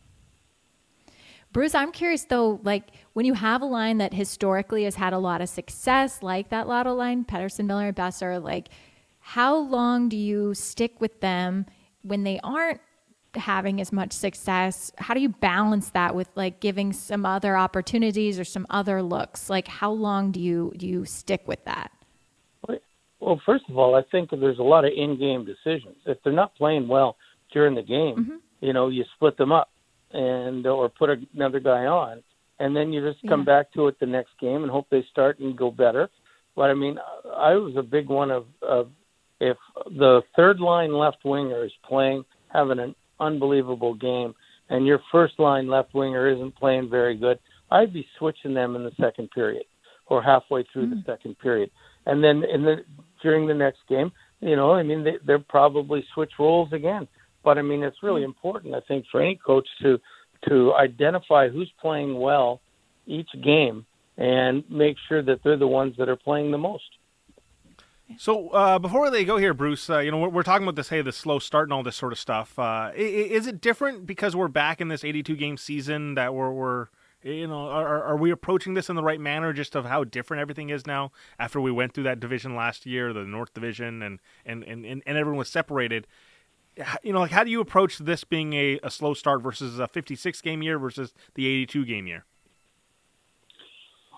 Bruce, 1.52 1.74
I'm 1.74 1.92
curious 1.92 2.24
though, 2.24 2.60
like 2.62 2.84
when 3.14 3.24
you 3.24 3.34
have 3.34 3.62
a 3.62 3.66
line 3.66 3.98
that 3.98 4.12
historically 4.12 4.84
has 4.84 4.96
had 4.96 5.12
a 5.12 5.18
lot 5.18 5.40
of 5.40 5.48
success, 5.48 6.22
like 6.22 6.50
that 6.50 6.68
Lotto 6.68 6.94
line, 6.94 7.24
Pettersson, 7.24 7.66
Miller, 7.66 7.92
Boeser, 7.92 8.42
like 8.42 8.68
how 9.20 9.56
long 9.56 10.08
do 10.08 10.16
you 10.16 10.54
stick 10.54 11.00
with 11.00 11.20
them 11.20 11.66
when 12.02 12.24
they 12.24 12.38
aren't 12.44 12.80
having 13.34 13.80
as 13.80 13.92
much 13.92 14.12
success? 14.12 14.92
How 14.98 15.14
do 15.14 15.20
you 15.20 15.30
balance 15.30 15.90
that 15.90 16.14
with 16.14 16.28
like 16.34 16.60
giving 16.60 16.92
some 16.92 17.24
other 17.24 17.56
opportunities 17.56 18.38
or 18.38 18.44
some 18.44 18.66
other 18.68 19.02
looks? 19.02 19.48
Like 19.48 19.68
how 19.68 19.90
long 19.90 20.32
do 20.32 20.40
you 20.40 20.72
do 20.76 20.86
you 20.86 21.04
stick 21.06 21.42
with 21.46 21.64
that? 21.64 21.90
Well, 23.20 23.40
first 23.44 23.64
of 23.68 23.76
all, 23.76 23.94
I 23.94 24.02
think 24.10 24.30
there's 24.30 24.58
a 24.58 24.62
lot 24.62 24.84
of 24.84 24.92
in-game 24.96 25.44
decisions. 25.44 25.96
If 26.06 26.18
they're 26.22 26.32
not 26.32 26.54
playing 26.54 26.86
well 26.86 27.16
during 27.52 27.74
the 27.74 27.82
game, 27.82 28.16
mm-hmm. 28.16 28.36
you 28.60 28.72
know, 28.72 28.88
you 28.88 29.04
split 29.16 29.36
them 29.36 29.52
up 29.52 29.70
and 30.12 30.66
or 30.66 30.88
put 30.88 31.10
another 31.34 31.60
guy 31.60 31.86
on, 31.86 32.22
and 32.58 32.74
then 32.74 32.92
you 32.92 33.00
just 33.00 33.26
come 33.28 33.40
yeah. 33.40 33.46
back 33.46 33.72
to 33.72 33.88
it 33.88 33.98
the 34.00 34.06
next 34.06 34.30
game 34.40 34.62
and 34.62 34.70
hope 34.70 34.86
they 34.90 35.04
start 35.10 35.38
and 35.40 35.56
go 35.56 35.70
better. 35.70 36.08
But 36.56 36.70
I 36.70 36.74
mean, 36.74 36.98
I 37.36 37.54
was 37.54 37.74
a 37.76 37.82
big 37.82 38.08
one 38.08 38.30
of, 38.30 38.46
of 38.62 38.90
if 39.40 39.56
the 39.86 40.22
third 40.34 40.60
line 40.60 40.92
left 40.92 41.18
winger 41.24 41.64
is 41.64 41.72
playing, 41.88 42.24
having 42.52 42.78
an 42.78 42.94
unbelievable 43.20 43.94
game, 43.94 44.34
and 44.68 44.86
your 44.86 45.00
first 45.12 45.38
line 45.38 45.68
left 45.68 45.94
winger 45.94 46.28
isn't 46.28 46.56
playing 46.56 46.90
very 46.90 47.16
good, 47.16 47.38
I'd 47.70 47.92
be 47.92 48.06
switching 48.18 48.54
them 48.54 48.76
in 48.76 48.84
the 48.84 48.92
second 49.00 49.30
period 49.30 49.64
or 50.06 50.22
halfway 50.22 50.64
through 50.72 50.86
mm. 50.86 50.90
the 50.90 51.02
second 51.12 51.38
period. 51.38 51.70
And 52.06 52.24
then 52.24 52.42
in 52.42 52.62
the 52.62 52.76
during 53.22 53.46
the 53.46 53.54
next 53.54 53.80
game, 53.88 54.12
you 54.40 54.56
know, 54.56 54.72
I 54.72 54.82
mean, 54.82 55.04
they, 55.04 55.18
they'll 55.26 55.40
probably 55.40 56.04
switch 56.14 56.32
roles 56.38 56.72
again. 56.72 57.08
but 57.44 57.58
I 57.58 57.62
mean, 57.62 57.82
it's 57.82 58.02
really 58.02 58.22
important, 58.22 58.74
I 58.74 58.80
think, 58.80 59.06
for 59.10 59.20
any 59.20 59.36
coach 59.36 59.66
to 59.82 59.98
to 60.48 60.72
identify 60.74 61.48
who's 61.48 61.72
playing 61.80 62.16
well 62.18 62.60
each 63.06 63.30
game 63.42 63.84
and 64.16 64.62
make 64.70 64.96
sure 65.08 65.20
that 65.20 65.40
they're 65.42 65.56
the 65.56 65.66
ones 65.66 65.94
that 65.98 66.08
are 66.08 66.16
playing 66.16 66.52
the 66.52 66.58
most. 66.58 66.84
So 68.16 68.50
uh, 68.50 68.78
before 68.78 69.10
they 69.10 69.24
go 69.24 69.36
here, 69.36 69.52
Bruce, 69.52 69.90
uh, 69.90 69.98
you 69.98 70.10
know 70.10 70.18
we're, 70.18 70.28
we're, 70.28 70.42
talking 70.42 70.64
about 70.64 70.76
this, 70.76 70.88
hey, 70.88 71.02
the 71.02 71.12
slow 71.12 71.38
start 71.38 71.66
and 71.68 71.72
all 71.74 71.82
this 71.82 71.96
sort 71.96 72.12
of 72.12 72.18
stuff. 72.18 72.58
Uh, 72.58 72.90
is 72.96 73.46
it 73.46 73.60
different 73.60 74.06
because 74.06 74.34
we're 74.34 74.48
back 74.48 74.80
in 74.80 74.88
this 74.88 75.04
82 75.04 75.36
game 75.36 75.56
season 75.56 76.14
that 76.14 76.34
we're, 76.34 76.50
we're 76.50 76.86
you 77.22 77.46
know, 77.46 77.68
are, 77.68 78.02
are 78.02 78.16
we 78.16 78.30
approaching 78.30 78.74
this 78.74 78.88
in 78.88 78.96
the 78.96 79.02
right 79.02 79.20
manner, 79.20 79.52
just 79.52 79.74
of 79.74 79.84
how 79.84 80.04
different 80.04 80.40
everything 80.40 80.70
is 80.70 80.86
now 80.86 81.10
after 81.38 81.60
we 81.60 81.72
went 81.72 81.92
through 81.92 82.04
that 82.04 82.20
division 82.20 82.54
last 82.54 82.86
year, 82.86 83.12
the 83.12 83.24
North 83.24 83.52
Division, 83.54 84.02
and 84.02 84.20
and 84.46 84.62
and, 84.64 84.84
and 84.84 85.02
everyone 85.06 85.38
was 85.38 85.48
separated. 85.48 86.06
You 87.02 87.12
know, 87.12 87.20
like 87.20 87.32
how 87.32 87.42
do 87.42 87.50
you 87.50 87.60
approach 87.60 87.98
this 87.98 88.22
being 88.22 88.52
a, 88.52 88.78
a 88.84 88.90
slow 88.90 89.12
start 89.12 89.42
versus 89.42 89.80
a 89.80 89.88
56 89.88 90.40
game 90.42 90.62
year 90.62 90.78
versus 90.78 91.12
the 91.34 91.46
82 91.46 91.84
game 91.84 92.06
year? 92.06 92.24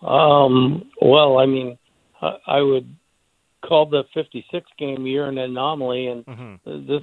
Um, 0.03 0.91
well, 1.01 1.39
I 1.39 1.47
mean, 1.47 1.79
I 2.21 2.61
would 2.61 2.95
call 3.63 3.87
the 3.87 4.05
56 4.13 4.67
game 4.79 5.07
year 5.07 5.27
an 5.27 5.39
anomaly, 5.39 6.07
and 6.09 6.27
mm-hmm. 6.27 6.87
this 6.87 7.03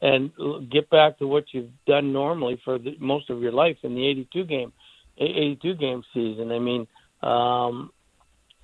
and 0.00 0.30
get 0.70 0.88
back 0.90 1.18
to 1.18 1.26
what 1.26 1.44
you've 1.52 1.70
done 1.86 2.12
normally 2.12 2.60
for 2.64 2.78
the, 2.78 2.96
most 2.98 3.30
of 3.30 3.42
your 3.42 3.52
life 3.52 3.76
in 3.82 3.94
the 3.94 4.06
82 4.06 4.44
game 4.44 4.72
82 5.18 5.74
game 5.74 6.02
season. 6.14 6.52
I 6.52 6.58
mean, 6.58 6.86
um, 7.22 7.90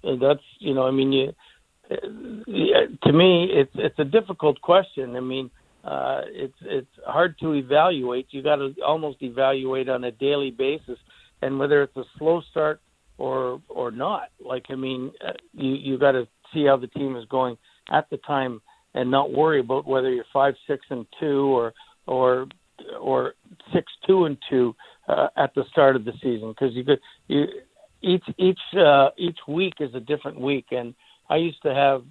that's 0.03 0.43
you 0.59 0.75
know, 0.75 0.87
I 0.87 0.91
mean, 0.91 1.13
you, 1.13 1.33
to 1.91 3.13
me, 3.13 3.49
it's 3.51 3.73
it's 3.75 3.99
a 3.99 4.05
difficult 4.05 4.61
question. 4.61 5.17
I 5.17 5.21
mean, 5.21 5.51
uh, 5.85 6.23
it's 6.27 6.55
it's 6.63 6.91
hard 7.07 7.39
to 7.41 7.55
evaluate. 7.55 8.29
You 8.31 8.43
got 8.43 8.57
to 8.57 8.75
almost 8.85 9.23
evaluate 9.23 9.89
on 9.89 10.05
a 10.05 10.11
daily 10.11 10.51
basis, 10.51 10.99
and 11.43 11.59
whether 11.59 11.83
it's 11.83 11.97
a 11.97 12.05
slow 12.19 12.43
start 12.51 12.81
or 13.19 13.61
or 13.69 13.91
not. 13.91 14.29
Like 14.45 14.67
I 14.71 14.75
mean, 14.75 15.13
uh, 15.27 15.33
you 15.53 15.73
you 15.73 15.99
got 15.99 16.13
to 16.13 16.27
see 16.53 16.67
how 16.67 16.77
the 16.77 16.87
team 16.89 17.17
is 17.17 17.25
going 17.27 17.57
at 17.91 18.09
the 18.11 18.17
time, 18.19 18.61
and 18.95 19.11
not 19.11 19.33
worry 19.33 19.61
about 19.61 19.87
whether 19.87 20.11
you're 20.11 20.25
five, 20.33 20.55
six, 20.67 20.87
and 20.91 21.07
two, 21.21 21.55
or 21.55 21.75
or 22.07 22.47
or 23.01 23.35
six, 23.73 23.93
two, 24.07 24.25
and 24.25 24.39
two 24.49 24.75
uh, 25.09 25.29
at 25.37 25.55
the 25.55 25.65
start 25.71 25.97
of 25.97 26.05
the 26.05 26.13
season 26.23 26.51
because 26.51 26.75
you 26.75 26.85
could 26.85 27.01
you 27.29 27.47
each 28.03 28.25
each 28.39 28.61
uh, 28.79 29.11
each 29.17 29.39
week 29.49 29.75
is 29.81 29.95
a 29.95 30.01
different 30.01 30.41
week, 30.41 30.67
and 30.71 30.95
I 31.29 31.37
used 31.37 31.63
to 31.63 31.75
have 31.75 32.03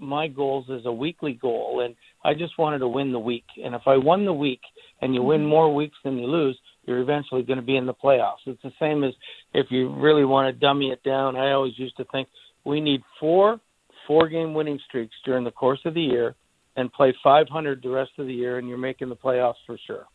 my 0.00 0.28
goals 0.28 0.66
as 0.70 0.86
a 0.86 0.92
weekly 0.92 1.34
goal, 1.34 1.80
and 1.84 1.94
I 2.24 2.34
just 2.34 2.58
wanted 2.58 2.78
to 2.78 2.88
win 2.88 3.12
the 3.12 3.18
week. 3.18 3.44
And 3.62 3.74
if 3.74 3.82
I 3.86 3.96
won 3.96 4.24
the 4.24 4.32
week, 4.32 4.60
and 5.02 5.14
you 5.14 5.22
win 5.22 5.44
more 5.44 5.74
weeks 5.74 5.96
than 6.04 6.18
you 6.18 6.26
lose, 6.26 6.58
you're 6.84 7.00
eventually 7.00 7.42
going 7.42 7.58
to 7.58 7.64
be 7.64 7.76
in 7.76 7.86
the 7.86 7.94
playoffs. 7.94 8.46
It's 8.46 8.62
the 8.62 8.72
same 8.78 9.04
as 9.04 9.12
if 9.52 9.66
you 9.70 9.92
really 9.94 10.24
want 10.24 10.54
to 10.54 10.58
dummy 10.58 10.90
it 10.90 11.02
down. 11.02 11.36
I 11.36 11.52
always 11.52 11.78
used 11.78 11.96
to 11.96 12.04
think 12.12 12.28
we 12.64 12.80
need 12.80 13.02
four 13.18 13.60
four 14.06 14.28
game 14.28 14.54
winning 14.54 14.78
streaks 14.86 15.14
during 15.24 15.44
the 15.44 15.50
course 15.50 15.80
of 15.84 15.94
the 15.94 16.02
year 16.02 16.34
and 16.76 16.92
play 16.92 17.14
500 17.22 17.82
the 17.82 17.88
rest 17.88 18.10
of 18.18 18.26
the 18.26 18.34
year, 18.34 18.58
and 18.58 18.68
you're 18.68 18.78
making 18.78 19.08
the 19.08 19.16
playoffs 19.16 19.54
for 19.66 19.78
sure. 19.86 20.06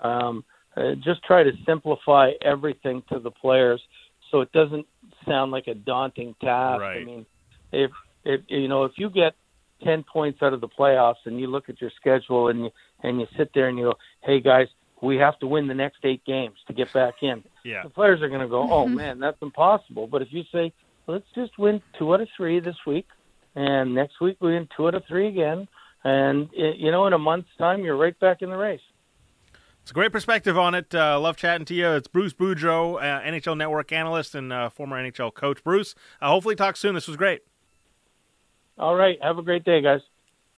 Um, 0.00 0.44
uh, 0.76 0.94
just 0.96 1.22
try 1.24 1.42
to 1.42 1.52
simplify 1.64 2.32
everything 2.42 3.02
to 3.12 3.18
the 3.18 3.30
players 3.30 3.80
so 4.30 4.40
it 4.40 4.52
doesn't 4.52 4.86
sound 5.26 5.52
like 5.52 5.66
a 5.66 5.74
daunting 5.74 6.34
task. 6.40 6.80
Right. 6.80 7.00
I 7.00 7.04
mean, 7.04 7.26
if 7.72 7.90
if 8.24 8.40
you 8.48 8.68
know 8.68 8.84
if 8.84 8.92
you 8.96 9.10
get 9.10 9.34
10 9.84 10.04
points 10.04 10.42
out 10.42 10.52
of 10.52 10.60
the 10.60 10.68
playoffs 10.68 11.24
and 11.26 11.38
you 11.38 11.46
look 11.46 11.68
at 11.68 11.80
your 11.80 11.90
schedule 12.00 12.48
and 12.48 12.64
you 12.64 12.70
and 13.02 13.20
you 13.20 13.26
sit 13.36 13.50
there 13.54 13.68
and 13.68 13.78
you 13.78 13.84
go, 13.84 13.94
"Hey 14.22 14.40
guys, 14.40 14.68
we 15.00 15.16
have 15.16 15.38
to 15.40 15.46
win 15.46 15.66
the 15.66 15.74
next 15.74 15.98
8 16.04 16.24
games 16.24 16.56
to 16.66 16.72
get 16.72 16.92
back 16.92 17.14
in." 17.22 17.42
Yeah. 17.64 17.82
The 17.82 17.90
players 17.90 18.22
are 18.22 18.28
going 18.28 18.40
to 18.40 18.48
go, 18.48 18.62
"Oh 18.70 18.86
man, 18.86 19.18
that's 19.18 19.40
impossible." 19.42 20.06
But 20.06 20.22
if 20.22 20.28
you 20.30 20.42
say, 20.52 20.72
"Let's 21.06 21.26
just 21.34 21.58
win 21.58 21.82
2 21.98 22.14
out 22.14 22.20
of 22.20 22.28
3 22.36 22.60
this 22.60 22.76
week 22.86 23.06
and 23.54 23.94
next 23.94 24.20
week 24.20 24.36
we 24.40 24.52
win 24.52 24.68
2 24.76 24.88
out 24.88 24.94
of 24.94 25.04
3 25.06 25.28
again." 25.28 25.68
And 26.04 26.48
you 26.52 26.92
know, 26.92 27.06
in 27.06 27.12
a 27.12 27.18
month's 27.18 27.48
time, 27.58 27.82
you're 27.82 27.96
right 27.96 28.18
back 28.20 28.42
in 28.42 28.50
the 28.50 28.56
race. 28.56 28.80
It's 29.86 29.92
a 29.92 29.94
great 29.94 30.10
perspective 30.10 30.58
on 30.58 30.74
it. 30.74 30.92
Uh, 30.92 31.20
love 31.20 31.36
chatting 31.36 31.64
to 31.66 31.72
you. 31.72 31.88
It's 31.90 32.08
Bruce 32.08 32.32
Boudreau, 32.32 32.96
uh, 32.96 33.22
NHL 33.22 33.56
Network 33.56 33.92
analyst 33.92 34.34
and 34.34 34.52
uh, 34.52 34.68
former 34.68 35.00
NHL 35.00 35.32
coach. 35.32 35.62
Bruce, 35.62 35.94
uh, 36.20 36.26
hopefully 36.26 36.56
talk 36.56 36.76
soon. 36.76 36.96
This 36.96 37.06
was 37.06 37.16
great. 37.16 37.42
All 38.78 38.96
right. 38.96 39.16
Have 39.22 39.38
a 39.38 39.42
great 39.42 39.62
day, 39.62 39.80
guys. 39.80 40.00